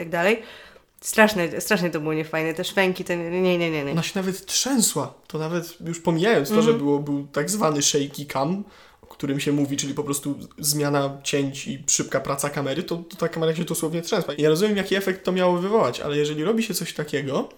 dalej. 1.02 1.62
Strasznie, 1.62 1.90
to 1.90 2.00
było 2.00 2.14
niefajne. 2.14 2.54
Te 2.54 2.64
szwęki, 2.64 3.04
te 3.04 3.18
nie, 3.18 3.42
nie, 3.42 3.58
nie, 3.58 3.84
nie. 3.86 3.92
Ona 3.92 4.04
się 4.04 4.12
nawet 4.16 4.46
trzęsła. 4.46 5.14
To 5.28 5.38
nawet 5.38 5.78
już 5.88 6.00
pomijając 6.00 6.50
to, 6.50 6.56
Mhm. 6.56 6.74
że 6.74 6.80
było, 6.80 7.00
był 7.00 7.28
tak 7.28 7.50
zwany 7.50 7.82
shaky 7.82 8.26
cam, 8.34 8.64
o 9.02 9.06
którym 9.08 9.40
się 9.40 9.52
mówi, 9.52 9.78
czyli 9.78 9.94
po 9.94 10.04
prostu 10.04 10.36
zmiana 10.60 11.18
cięć 11.24 11.68
i 11.68 11.84
szybka 11.90 12.20
praca 12.20 12.50
kamery, 12.50 12.84
to, 12.84 12.96
to 12.98 13.16
ta 13.18 13.30
kamera 13.30 13.56
się 13.56 13.64
dosłownie 13.64 14.02
trzęsła. 14.02 14.34
Ja 14.38 14.50
rozumiem, 14.50 14.78
jaki 14.78 14.96
efekt 14.96 15.26
to 15.26 15.32
miało 15.32 15.58
wywołać, 15.58 16.00
ale 16.00 16.18
jeżeli 16.18 16.44
robi 16.44 16.64
się 16.64 16.74
coś 16.74 16.94
takiego, 16.94 17.50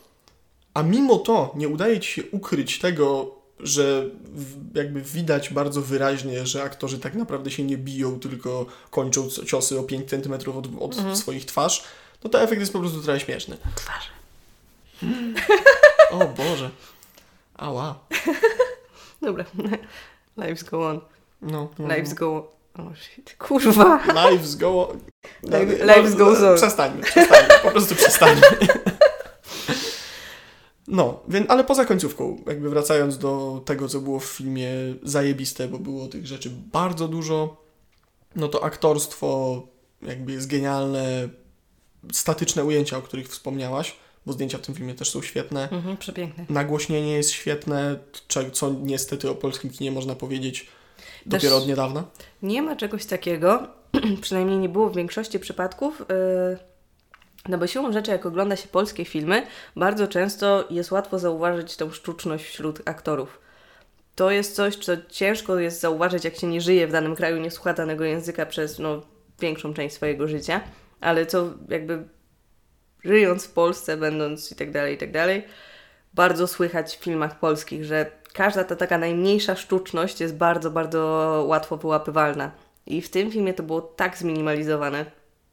a 0.73 0.84
mimo 0.84 1.17
to 1.17 1.54
nie 1.56 1.67
udaje 1.67 1.99
ci 1.99 2.12
się 2.12 2.23
ukryć 2.32 2.80
tego, 2.80 3.36
że 3.60 4.10
jakby 4.75 5.02
widać 5.02 5.49
bardzo 5.54 5.82
wyraźnie, 5.82 6.45
że 6.45 6.63
aktorzy 6.63 6.99
tak 6.99 7.15
naprawdę 7.15 7.52
się 7.52 7.63
nie 7.63 7.78
biją, 7.78 8.19
tylko 8.19 8.65
kończą 8.89 9.30
ciosy 9.47 9.80
o 9.80 9.84
5 9.84 10.10
cm 10.10 10.34
od, 10.34 10.67
od 10.80 10.97
Mhm. 10.97 11.15
swoich 11.15 11.45
twarz, 11.45 11.84
to 12.19 12.29
ten 12.29 12.41
efekt 12.41 12.60
jest 12.60 12.73
po 12.73 12.79
prostu 12.79 13.01
trochę 13.01 13.19
śmieszny. 13.19 13.58
Twarze. 13.75 14.10
O 16.12 16.27
Boże. 16.27 16.69
Ała. 17.58 17.99
Dobra. 19.21 19.45
Lives 20.38 20.63
go 20.63 20.89
on. 20.89 21.01
No. 21.41 21.69
no. 21.79 21.88
Lives 21.95 22.13
go 22.13 22.36
on. 22.36 22.43
Oh 22.88 22.95
shit. 22.95 23.36
Kurwa. 23.38 23.99
Lives 24.29 24.55
go... 24.55 24.95
Life- 25.43 25.86
lives 25.86 26.15
goes 26.15 26.41
on. 26.41 26.55
Przestańmy, 26.55 27.03
przestańmy, 27.03 27.53
po 27.63 27.71
prostu 27.71 27.95
przestańmy. 27.95 28.41
No, 30.88 31.19
więc, 31.27 31.49
ale 31.49 31.63
poza 31.63 31.86
końcówką, 31.86 32.41
jakby 32.47 32.69
wracając 32.69 33.17
do 33.17 33.62
tego, 33.65 33.88
co 33.88 33.99
było 33.99 34.19
w 34.19 34.25
filmie 34.25 34.69
zajebiste, 35.03 35.67
bo 35.67 35.79
było 35.79 36.08
tych 36.08 36.27
rzeczy 36.27 36.51
bardzo 36.71 37.08
dużo, 37.08 37.58
no 38.36 38.47
to 38.47 38.63
aktorstwo 38.63 39.62
jakby 40.01 40.32
jest 40.32 40.47
genialne, 40.47 41.29
statyczne 42.12 42.66
ujęcia, 42.66 42.98
o 42.98 43.02
których 43.02 43.28
wspomniałaś, 43.28 43.96
bo 44.26 44.34
zdjęcia 44.34 44.58
w 44.58 44.62
tym 44.62 44.76
filmie 44.76 44.94
też 44.94 45.10
są 45.10 45.22
świetne. 45.22 45.70
Mhm, 45.72 45.98
przepiękne. 45.98 46.46
Nagłośnienie 46.50 47.12
jest 47.12 47.32
świetne, 47.32 48.00
co 48.54 48.74
niestety 48.82 49.30
o 49.30 49.36
polskim 49.36 49.70
kinie 49.70 49.92
można 49.92 50.16
powiedzieć 50.16 50.68
dopiero 51.26 51.56
Też- 51.56 51.64
od 51.64 51.68
niedawna. 51.68 52.04
Nie 52.44 52.62
ma 52.62 52.76
czegoś 52.76 53.06
takiego, 53.06 53.68
przynajmniej 54.22 54.58
nie 54.58 54.70
było 54.70 54.90
w 54.90 54.96
większości 54.96 55.40
przypadków. 55.40 56.00
Yy, 56.00 56.58
no 57.50 57.58
bo 57.58 57.68
siłą 57.68 57.92
rzeczy, 57.92 58.12
jak 58.12 58.26
ogląda 58.26 58.56
się 58.56 58.68
polskie 58.68 59.06
filmy, 59.06 59.48
bardzo 59.76 60.08
często 60.08 60.68
jest 60.70 60.92
łatwo 60.92 61.20
zauważyć 61.20 61.76
tą 61.76 61.92
sztuczność 61.92 62.46
wśród 62.46 62.82
aktorów. 62.86 63.40
To 64.16 64.32
jest 64.32 64.56
coś, 64.56 64.76
co 64.76 64.92
ciężko 65.10 65.60
jest 65.60 65.82
zauważyć, 65.82 66.24
jak 66.24 66.36
się 66.36 66.48
nie 66.48 66.62
żyje 66.62 66.88
w 66.88 66.92
danym 66.92 67.16
kraju, 67.16 67.38
nie 67.38 67.52
słucha 67.52 67.74
danego 67.74 68.04
języka 68.04 68.46
przez 68.46 68.80
no, 68.80 69.02
większą 69.40 69.74
część 69.74 69.96
swojego 69.96 70.28
życia, 70.28 70.62
ale 71.02 71.26
co 71.26 71.54
jakby 71.70 72.08
żyjąc 73.04 73.46
w 73.46 73.54
Polsce, 73.54 73.98
będąc 73.98 74.52
i 74.52 74.56
tak 74.56 74.72
dalej, 74.72 74.96
i 74.96 74.98
tak 74.98 75.12
dalej, 75.12 75.44
bardzo 76.14 76.48
słychać 76.48 76.98
w 76.98 77.04
filmach 77.04 77.40
polskich, 77.40 77.86
że 77.86 78.12
każda 78.34 78.64
ta 78.64 78.76
taka 78.76 78.98
najmniejsza 78.98 79.56
sztuczność 79.56 80.22
jest 80.22 80.36
bardzo, 80.36 80.72
bardzo 80.72 81.44
łatwo 81.48 81.78
wyłapywalna. 81.78 82.52
I 82.86 83.02
w 83.02 83.10
tym 83.10 83.32
filmie 83.32 83.54
to 83.54 83.64
było 83.64 83.82
tak 83.82 84.18
zminimalizowane. 84.18 85.06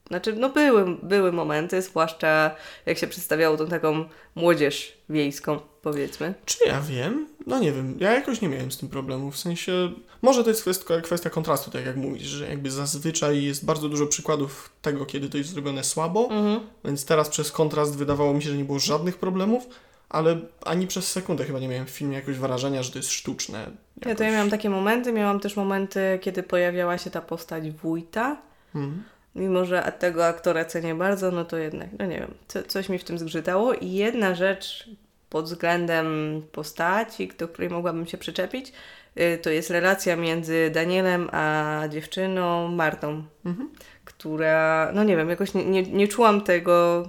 Znaczy, 0.07 0.33
no 0.33 0.49
były, 0.51 0.97
były 1.03 1.33
momenty, 1.33 1.83
zwłaszcza 1.83 2.51
jak 2.87 2.99
się 2.99 3.07
przedstawiało 3.07 3.57
tą 3.57 3.67
taką 3.69 4.05
młodzież 4.35 4.99
wiejską, 5.09 5.61
powiedzmy. 5.83 6.35
Czy 6.45 6.59
ja 6.67 6.81
wiem? 6.81 7.27
No 7.47 7.59
nie 7.59 7.73
wiem, 7.73 7.97
ja 8.01 8.13
jakoś 8.13 8.41
nie 8.41 8.49
miałem 8.49 8.73
z 8.73 8.79
tym 8.79 8.89
problemu, 8.89 9.31
w 9.31 9.37
sensie, 9.39 9.93
może 10.23 10.45
to 10.45 10.51
jest 10.51 10.63
kwestia, 10.63 11.01
kwestia 11.01 11.31
kontrastu, 11.31 11.71
tak 11.71 11.87
jak 11.87 11.97
mówisz, 11.97 12.23
że 12.29 12.49
jakby 12.49 12.71
zazwyczaj 12.71 13.43
jest 13.43 13.65
bardzo 13.65 13.89
dużo 13.89 14.07
przykładów 14.07 14.71
tego, 14.83 15.07
kiedy 15.07 15.29
to 15.29 15.39
jest 15.39 15.51
zrobione 15.51 15.85
słabo, 15.85 16.29
Mhm. 16.31 16.61
więc 16.85 17.05
teraz 17.05 17.29
przez 17.29 17.53
kontrast 17.53 17.97
wydawało 17.97 18.35
mi 18.35 18.43
się, 18.43 18.51
że 18.51 18.57
nie 18.57 18.65
było 18.65 18.79
żadnych 18.79 19.19
problemów, 19.19 19.67
ale 20.09 20.39
ani 20.65 20.87
przez 20.87 21.13
sekundę 21.13 21.45
chyba 21.45 21.59
nie 21.59 21.69
miałem 21.69 21.87
w 21.87 21.91
filmie 21.91 22.17
jakoś 22.17 22.37
wrażenia, 22.39 22.83
że 22.83 22.93
to 22.93 22.99
jest 22.99 23.11
sztuczne. 23.13 23.59
Ja 23.59 23.69
to 24.03 24.09
ja 24.09 24.11
jakoś. 24.11 24.33
miałam 24.33 24.51
takie 24.51 24.71
momenty, 24.71 25.13
miałam 25.13 25.41
też 25.41 25.57
momenty, 25.57 26.19
kiedy 26.23 26.43
pojawiała 26.43 26.99
się 26.99 27.11
ta 27.11 27.21
postać 27.21 27.71
wójta. 27.71 28.37
Mhm. 28.75 29.03
Mimo, 29.37 29.65
że 29.65 29.93
tego 29.99 30.27
aktora 30.27 30.65
cenię 30.65 30.95
bardzo, 30.95 31.31
no 31.31 31.45
to 31.45 31.57
jednak, 31.57 31.89
no 31.99 32.07
nie 32.07 32.19
wiem, 32.19 32.35
co, 32.49 32.63
coś 32.63 32.89
mi 32.89 32.99
w 32.99 33.05
tym 33.05 33.19
zgrzytało. 33.19 33.75
I 33.75 33.93
jedna 33.93 34.35
rzecz 34.35 34.91
pod 35.31 35.45
względem 35.45 36.43
postaci, 36.53 37.33
do 37.39 37.49
której 37.49 37.71
mogłabym 37.71 38.07
się 38.07 38.19
przyczepić, 38.19 38.73
y, 39.21 39.39
to 39.39 39.51
jest 39.51 39.71
relacja 39.71 40.17
między 40.17 40.71
Danielem 40.75 41.29
a 41.33 41.83
dziewczyną 41.89 42.69
Martą, 42.69 43.25
Mhm. 43.45 43.71
która, 44.05 44.91
no 44.95 45.05
nie 45.05 45.17
wiem, 45.17 45.31
jakoś 45.31 45.55
nie, 45.55 45.65
nie, 45.65 45.83
nie 45.83 46.09
czułam 46.09 46.41
tego 46.41 47.09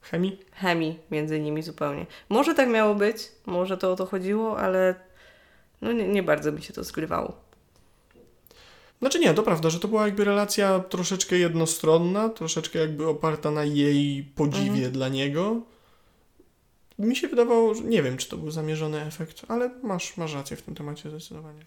Chemii? 0.00 0.40
chemii 0.52 0.98
między 1.10 1.40
nimi 1.40 1.62
zupełnie. 1.62 2.06
Może 2.28 2.54
tak 2.54 2.68
miało 2.68 2.94
być, 2.94 3.28
może 3.46 3.78
to 3.78 3.92
o 3.92 3.96
to 3.96 4.06
chodziło, 4.06 4.58
ale 4.58 4.94
no 5.82 5.92
nie, 5.92 6.08
nie 6.08 6.22
bardzo 6.22 6.52
mi 6.52 6.62
się 6.62 6.72
to 6.72 6.84
zgrywało. 6.84 7.47
Znaczy 8.98 9.18
nie, 9.18 9.34
to 9.34 9.42
prawda, 9.42 9.70
że 9.70 9.80
to 9.80 9.88
była 9.88 10.06
jakby 10.06 10.24
relacja 10.24 10.80
troszeczkę 10.80 11.38
jednostronna, 11.38 12.28
troszeczkę 12.28 12.78
jakby 12.78 13.08
oparta 13.08 13.50
na 13.50 13.64
jej 13.64 14.24
podziwie 14.34 14.70
Mhm. 14.70 14.92
dla 14.92 15.08
niego. 15.08 15.60
Mi 16.98 17.16
się 17.16 17.28
wydawało, 17.28 17.74
że 17.74 17.82
nie 17.82 18.02
wiem, 18.02 18.16
czy 18.16 18.28
to 18.28 18.36
był 18.36 18.50
zamierzony 18.50 19.00
efekt, 19.00 19.42
ale 19.48 19.70
masz, 19.82 20.16
masz 20.16 20.34
rację 20.34 20.56
w 20.56 20.62
tym 20.62 20.74
temacie 20.74 21.10
zdecydowanie. 21.10 21.66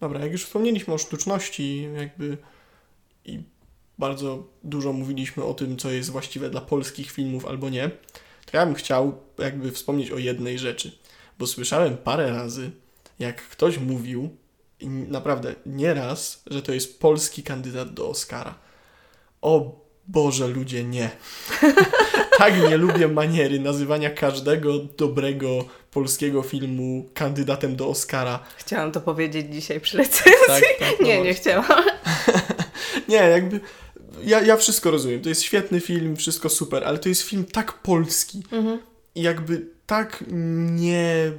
Dobra, 0.00 0.20
jak 0.20 0.32
już 0.32 0.44
wspomnieliśmy 0.44 0.94
o 0.94 0.98
sztuczności, 0.98 1.88
jakby 1.96 2.36
i 3.24 3.42
bardzo 3.98 4.46
dużo 4.64 4.92
mówiliśmy 4.92 5.44
o 5.44 5.54
tym, 5.54 5.76
co 5.76 5.90
jest 5.90 6.10
właściwe 6.10 6.50
dla 6.50 6.60
polskich 6.60 7.10
filmów 7.10 7.46
albo 7.46 7.68
nie, 7.70 7.90
to 8.50 8.56
ja 8.56 8.66
bym 8.66 8.74
chciał 8.74 9.18
jakby 9.38 9.72
wspomnieć 9.72 10.10
o 10.10 10.18
jednej 10.18 10.58
rzeczy, 10.58 10.98
bo 11.38 11.46
słyszałem 11.46 11.96
parę 11.96 12.30
razy, 12.30 12.70
jak 13.18 13.42
ktoś 13.48 13.78
mówił, 13.78 14.36
i 14.80 14.88
naprawdę 14.88 15.54
nieraz, 15.66 16.42
że 16.46 16.62
to 16.62 16.72
jest 16.72 17.00
polski 17.00 17.42
kandydat 17.42 17.94
do 17.94 18.08
Oscara. 18.08 18.54
O 19.42 19.80
Boże, 20.08 20.48
ludzie, 20.48 20.84
nie. 20.84 21.10
tak 22.38 22.62
nie 22.70 22.76
lubię 22.76 23.08
maniery 23.08 23.60
nazywania 23.60 24.10
każdego 24.10 24.78
dobrego 24.78 25.64
polskiego 25.90 26.42
filmu 26.42 27.08
kandydatem 27.14 27.76
do 27.76 27.88
Oscara. 27.88 28.44
Chciałam 28.56 28.92
to 28.92 29.00
powiedzieć 29.00 29.54
dzisiaj 29.54 29.80
przy 29.80 29.98
recenzji. 29.98 30.32
Tak, 30.46 30.62
tak, 30.78 31.00
Nie, 31.06 31.06
nie 31.06 31.14
właśnie. 31.16 31.34
chciałam. 31.34 31.64
Nie, 33.08 33.16
jakby. 33.16 33.60
Ja, 34.24 34.40
ja 34.40 34.56
wszystko 34.56 34.90
rozumiem. 34.90 35.20
To 35.22 35.28
jest 35.28 35.42
świetny 35.42 35.80
film, 35.80 36.16
wszystko 36.16 36.48
super, 36.48 36.84
ale 36.84 36.98
to 36.98 37.08
jest 37.08 37.22
film 37.22 37.44
tak 37.44 37.72
polski 37.72 38.42
Mhm. 38.52 38.78
i 39.14 39.22
jakby 39.22 39.66
tak 39.86 40.24
nie. 40.70 41.32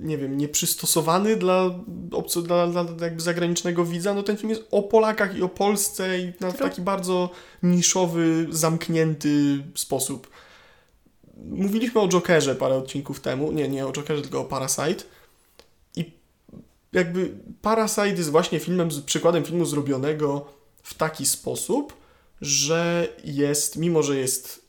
Nie 0.00 0.18
wiem, 0.18 0.38
nieprzystosowany 0.38 1.36
dla, 1.36 1.70
obco, 2.12 2.42
dla, 2.42 2.66
dla 2.66 2.86
jakby 3.00 3.22
zagranicznego 3.22 3.84
widza. 3.84 4.14
No 4.14 4.22
ten 4.22 4.36
film 4.36 4.50
jest 4.50 4.62
o 4.70 4.82
Polakach 4.82 5.36
i 5.36 5.42
o 5.42 5.48
Polsce 5.48 6.18
i 6.18 6.32
na 6.40 6.52
taki 6.52 6.82
bardzo 6.82 7.30
niszowy, 7.62 8.46
zamknięty 8.50 9.64
sposób. 9.74 10.30
Mówiliśmy 11.44 12.00
o 12.00 12.08
Jokerze 12.08 12.54
parę 12.54 12.74
odcinków 12.74 13.20
temu. 13.20 13.52
Nie, 13.52 13.68
nie 13.68 13.86
o 13.86 13.92
Jokerze, 13.92 14.22
tylko 14.22 14.40
o 14.40 14.44
Parasite. 14.44 15.04
I 15.96 16.12
jakby 16.92 17.34
Parasite 17.62 18.08
jest 18.08 18.30
właśnie 18.30 18.60
filmem, 18.60 18.88
przykładem 19.06 19.44
filmu 19.44 19.64
zrobionego 19.64 20.46
w 20.82 20.94
taki 20.94 21.26
sposób, 21.26 21.96
że 22.40 23.08
jest, 23.24 23.76
mimo 23.76 24.02
że 24.02 24.16
jest 24.16 24.59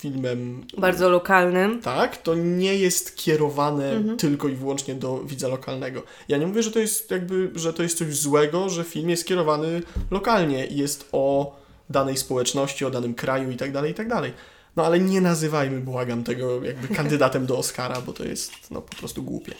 filmem 0.00 0.66
Bardzo 0.78 1.08
lokalnym. 1.10 1.82
tak, 1.82 2.16
to 2.16 2.34
nie 2.34 2.74
jest 2.74 3.16
kierowane 3.16 3.90
Mhm. 3.92 4.16
tylko 4.18 4.48
i 4.48 4.54
wyłącznie 4.54 4.94
do 4.94 5.18
widza 5.24 5.48
lokalnego. 5.48 6.02
Ja 6.28 6.36
nie 6.36 6.46
mówię, 6.46 6.62
że 6.62 6.70
to 6.72 6.78
jest 6.78 7.10
jakby, 7.10 7.50
że 7.54 7.72
to 7.72 7.82
jest 7.82 7.98
coś 7.98 8.16
złego, 8.16 8.68
że 8.68 8.84
film 8.84 9.10
jest 9.10 9.26
kierowany 9.26 9.82
lokalnie 10.10 10.66
i 10.66 10.76
jest 10.76 11.08
o 11.12 11.56
danej 11.90 12.16
społeczności, 12.16 12.84
o 12.84 12.90
danym 12.90 13.14
kraju 13.14 13.50
i 13.50 13.56
tak 13.56 13.72
dalej, 13.72 13.90
i 13.90 13.94
tak 13.94 14.08
dalej. 14.08 14.32
No 14.76 14.86
ale 14.86 15.00
nie 15.00 15.20
nazywajmy, 15.20 15.80
błagam, 15.80 16.24
tego 16.24 16.64
jakby 16.64 16.88
kandydatem 16.96 17.46
do 17.46 17.58
Oscara, 17.58 18.00
bo 18.00 18.12
to 18.12 18.24
jest 18.24 18.52
no 18.70 18.82
po 18.82 18.96
prostu 18.96 19.22
głupie. 19.22 19.52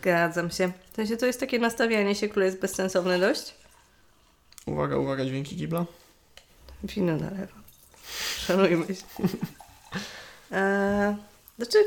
Zgadzam 0.00 0.50
się. 0.50 0.72
W 0.92 0.96
sensie 0.96 1.16
to 1.16 1.26
jest 1.26 1.40
takie 1.40 1.58
nastawianie 1.58 2.14
się, 2.14 2.28
które 2.28 2.46
jest 2.46 2.60
bezsensowne 2.60 3.18
dość. 3.18 3.54
Uwaga, 4.66 4.96
uwaga, 4.96 5.24
dźwięki 5.24 5.56
kibla. 5.56 5.84
Wino 6.84 7.16
na 7.16 7.30
lewo. 7.30 7.52
Szanujmy 8.46 8.86
się. 8.86 9.02
Eee, 10.52 11.14
znaczy, 11.58 11.78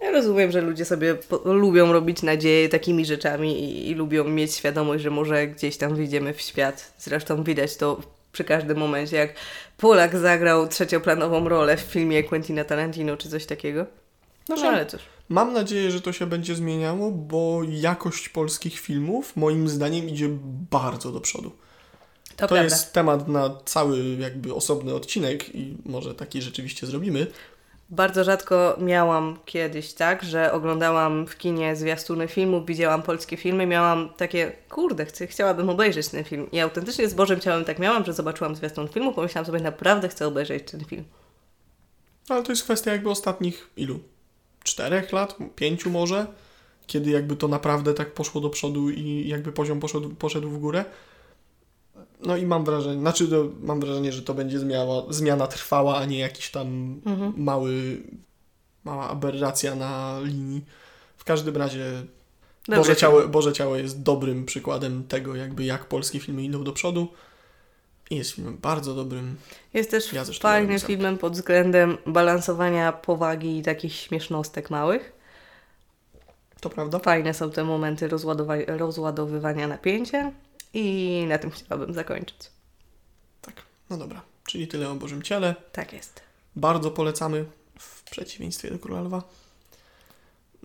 ja 0.00 0.10
rozumiem, 0.10 0.50
że 0.50 0.60
ludzie 0.60 0.84
sobie 0.84 1.14
po- 1.14 1.52
lubią 1.52 1.92
robić 1.92 2.22
nadzieję 2.22 2.68
takimi 2.68 3.04
rzeczami 3.06 3.64
i, 3.64 3.90
i 3.90 3.94
lubią 3.94 4.24
mieć 4.24 4.54
świadomość, 4.54 5.02
że 5.02 5.10
może 5.10 5.46
gdzieś 5.46 5.76
tam 5.76 5.94
wyjdziemy 5.94 6.34
w 6.34 6.40
świat. 6.40 6.92
Zresztą 6.98 7.44
widać 7.44 7.76
to 7.76 8.00
przy 8.32 8.44
każdym 8.44 8.78
momencie, 8.78 9.16
jak 9.16 9.34
Polak 9.76 10.16
zagrał 10.18 10.68
trzecioplanową 10.68 11.48
rolę 11.48 11.76
w 11.76 11.80
filmie 11.80 12.24
Quentina 12.24 12.64
Tarantino 12.64 13.16
czy 13.16 13.28
coś 13.28 13.46
takiego. 13.46 13.86
No, 14.48 14.56
Znaczy, 14.56 14.70
ale 14.72 14.86
cóż. 14.86 15.00
Mam 15.28 15.52
nadzieję, 15.52 15.90
że 15.90 16.00
to 16.00 16.12
się 16.12 16.26
będzie 16.26 16.54
zmieniało, 16.54 17.10
bo 17.10 17.60
jakość 17.70 18.28
polskich 18.28 18.80
filmów 18.80 19.36
moim 19.36 19.68
zdaniem 19.68 20.08
idzie 20.08 20.28
bardzo 20.70 21.12
do 21.12 21.20
przodu. 21.20 21.52
To, 22.38 22.48
To 22.48 22.56
jest 22.56 22.92
temat 22.92 23.28
na 23.28 23.50
cały 23.64 24.16
jakby 24.18 24.54
osobny 24.54 24.94
odcinek 24.94 25.54
i 25.54 25.76
może 25.84 26.14
taki 26.14 26.42
rzeczywiście 26.42 26.86
zrobimy. 26.86 27.26
Bardzo 27.90 28.24
rzadko 28.24 28.76
miałam 28.80 29.38
kiedyś 29.44 29.92
tak, 29.92 30.22
że 30.22 30.52
oglądałam 30.52 31.26
w 31.26 31.36
kinie 31.38 31.76
zwiastuny 31.76 32.28
filmów, 32.28 32.66
widziałam 32.66 33.02
polskie 33.02 33.36
filmy, 33.36 33.66
miałam 33.66 34.08
takie, 34.16 34.52
kurde, 34.68 35.06
chcę, 35.06 35.26
chciałabym 35.26 35.70
obejrzeć 35.70 36.08
ten 36.08 36.24
film. 36.24 36.50
I 36.50 36.60
autentycznie 36.60 37.08
z 37.08 37.14
Bożym 37.14 37.40
Ciałem 37.40 37.64
tak 37.64 37.78
miałam, 37.78 38.04
że 38.04 38.12
zobaczyłam 38.12 38.56
zwiastun 38.56 38.88
filmu, 38.88 39.12
pomyślałam 39.12 39.46
sobie, 39.46 39.60
naprawdę 39.60 40.08
chcę 40.08 40.26
obejrzeć 40.26 40.70
ten 40.70 40.84
film. 40.84 41.04
Ale 42.28 42.42
to 42.42 42.52
jest 42.52 42.64
kwestia 42.64 42.92
jakby 42.92 43.10
ostatnich 43.10 43.70
ilu? 43.76 44.00
Czterech 44.64 45.12
lat? 45.12 45.36
Pięciu 45.56 45.90
może? 45.90 46.26
Kiedy 46.86 47.10
jakby 47.10 47.36
to 47.36 47.48
naprawdę 47.48 47.94
tak 47.94 48.14
poszło 48.14 48.40
do 48.40 48.50
przodu 48.50 48.90
i 48.90 49.28
jakby 49.28 49.52
poziom 49.52 49.80
poszedł, 49.80 50.14
poszedł 50.14 50.50
w 50.50 50.58
górę. 50.58 50.84
No 52.26 52.36
i 52.36 52.46
mam 52.46 52.64
wrażenie, 52.64 53.00
znaczy 53.00 53.28
to, 53.28 53.48
mam 53.60 53.80
wrażenie, 53.80 54.12
że 54.12 54.22
to 54.22 54.34
będzie 54.34 54.58
zmiana, 54.58 54.92
zmiana 55.10 55.46
trwała, 55.46 55.96
a 55.98 56.04
nie 56.04 56.18
jakiś 56.18 56.50
tam 56.50 57.00
Mhm. 57.06 57.32
mały, 57.36 58.02
mała 58.84 59.08
aberracja 59.08 59.74
na 59.74 60.20
linii. 60.22 60.64
W 61.16 61.24
każdym 61.24 61.56
razie 61.56 61.84
Boże. 62.68 62.96
Ciało, 62.96 63.28
Boże 63.28 63.52
Ciało 63.52 63.76
jest 63.76 64.02
dobrym 64.02 64.44
przykładem 64.46 65.04
tego, 65.04 65.34
jakby 65.36 65.64
jak 65.64 65.84
polskie 65.84 66.20
filmy 66.20 66.42
idą 66.42 66.64
do 66.64 66.72
przodu. 66.72 67.08
I 68.10 68.16
jest 68.16 68.30
filmem 68.30 68.58
bardzo 68.62 68.94
dobrym. 68.94 69.36
Jest 69.74 69.90
też 69.90 70.12
Ja 70.12 70.24
fajnym 70.24 70.80
filmem 70.80 71.18
pod 71.18 71.32
względem 71.32 71.98
balansowania 72.06 72.92
powagi 72.92 73.58
i 73.58 73.62
takich 73.62 73.92
śmiesznostek 73.94 74.70
małych. 74.70 75.12
To 76.60 76.70
prawda? 76.70 76.98
Fajne 76.98 77.34
są 77.34 77.50
te 77.50 77.64
momenty 77.64 78.08
rozładowa- 78.08 78.76
rozładowywania 78.78 79.68
napięcia 79.68 80.32
i 80.74 81.24
na 81.28 81.38
tym 81.38 81.50
chciałabym 81.50 81.94
zakończyć. 81.94 82.50
Tak. 83.42 83.62
No 83.90 83.96
dobra. 83.96 84.22
Czyli 84.46 84.68
tyle 84.68 84.90
o 84.90 84.94
Bożym 84.94 85.22
Ciele. 85.22 85.54
Tak 85.72 85.92
jest. 85.92 86.20
Bardzo 86.56 86.90
polecamy 86.90 87.44
w 87.78 88.02
przeciwieństwie 88.10 88.70
do 88.70 88.78
Króla 88.78 89.00
Lwa. 89.00 89.22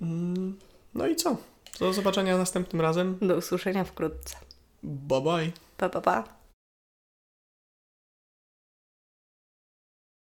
Mm, 0.02 0.60
No 0.94 1.08
i 1.08 1.16
co? 1.16 1.38
Do 1.80 1.94
zobaczenia 1.94 2.38
następnym 2.38 2.82
razem. 2.82 3.18
Do 3.22 3.36
usłyszenia 3.36 3.84
wkrótce. 3.84 4.36
Bye 4.84 5.22
bye. 5.22 5.52
Pa, 5.78 5.90
pa, 5.90 6.02
pa. 6.02 6.24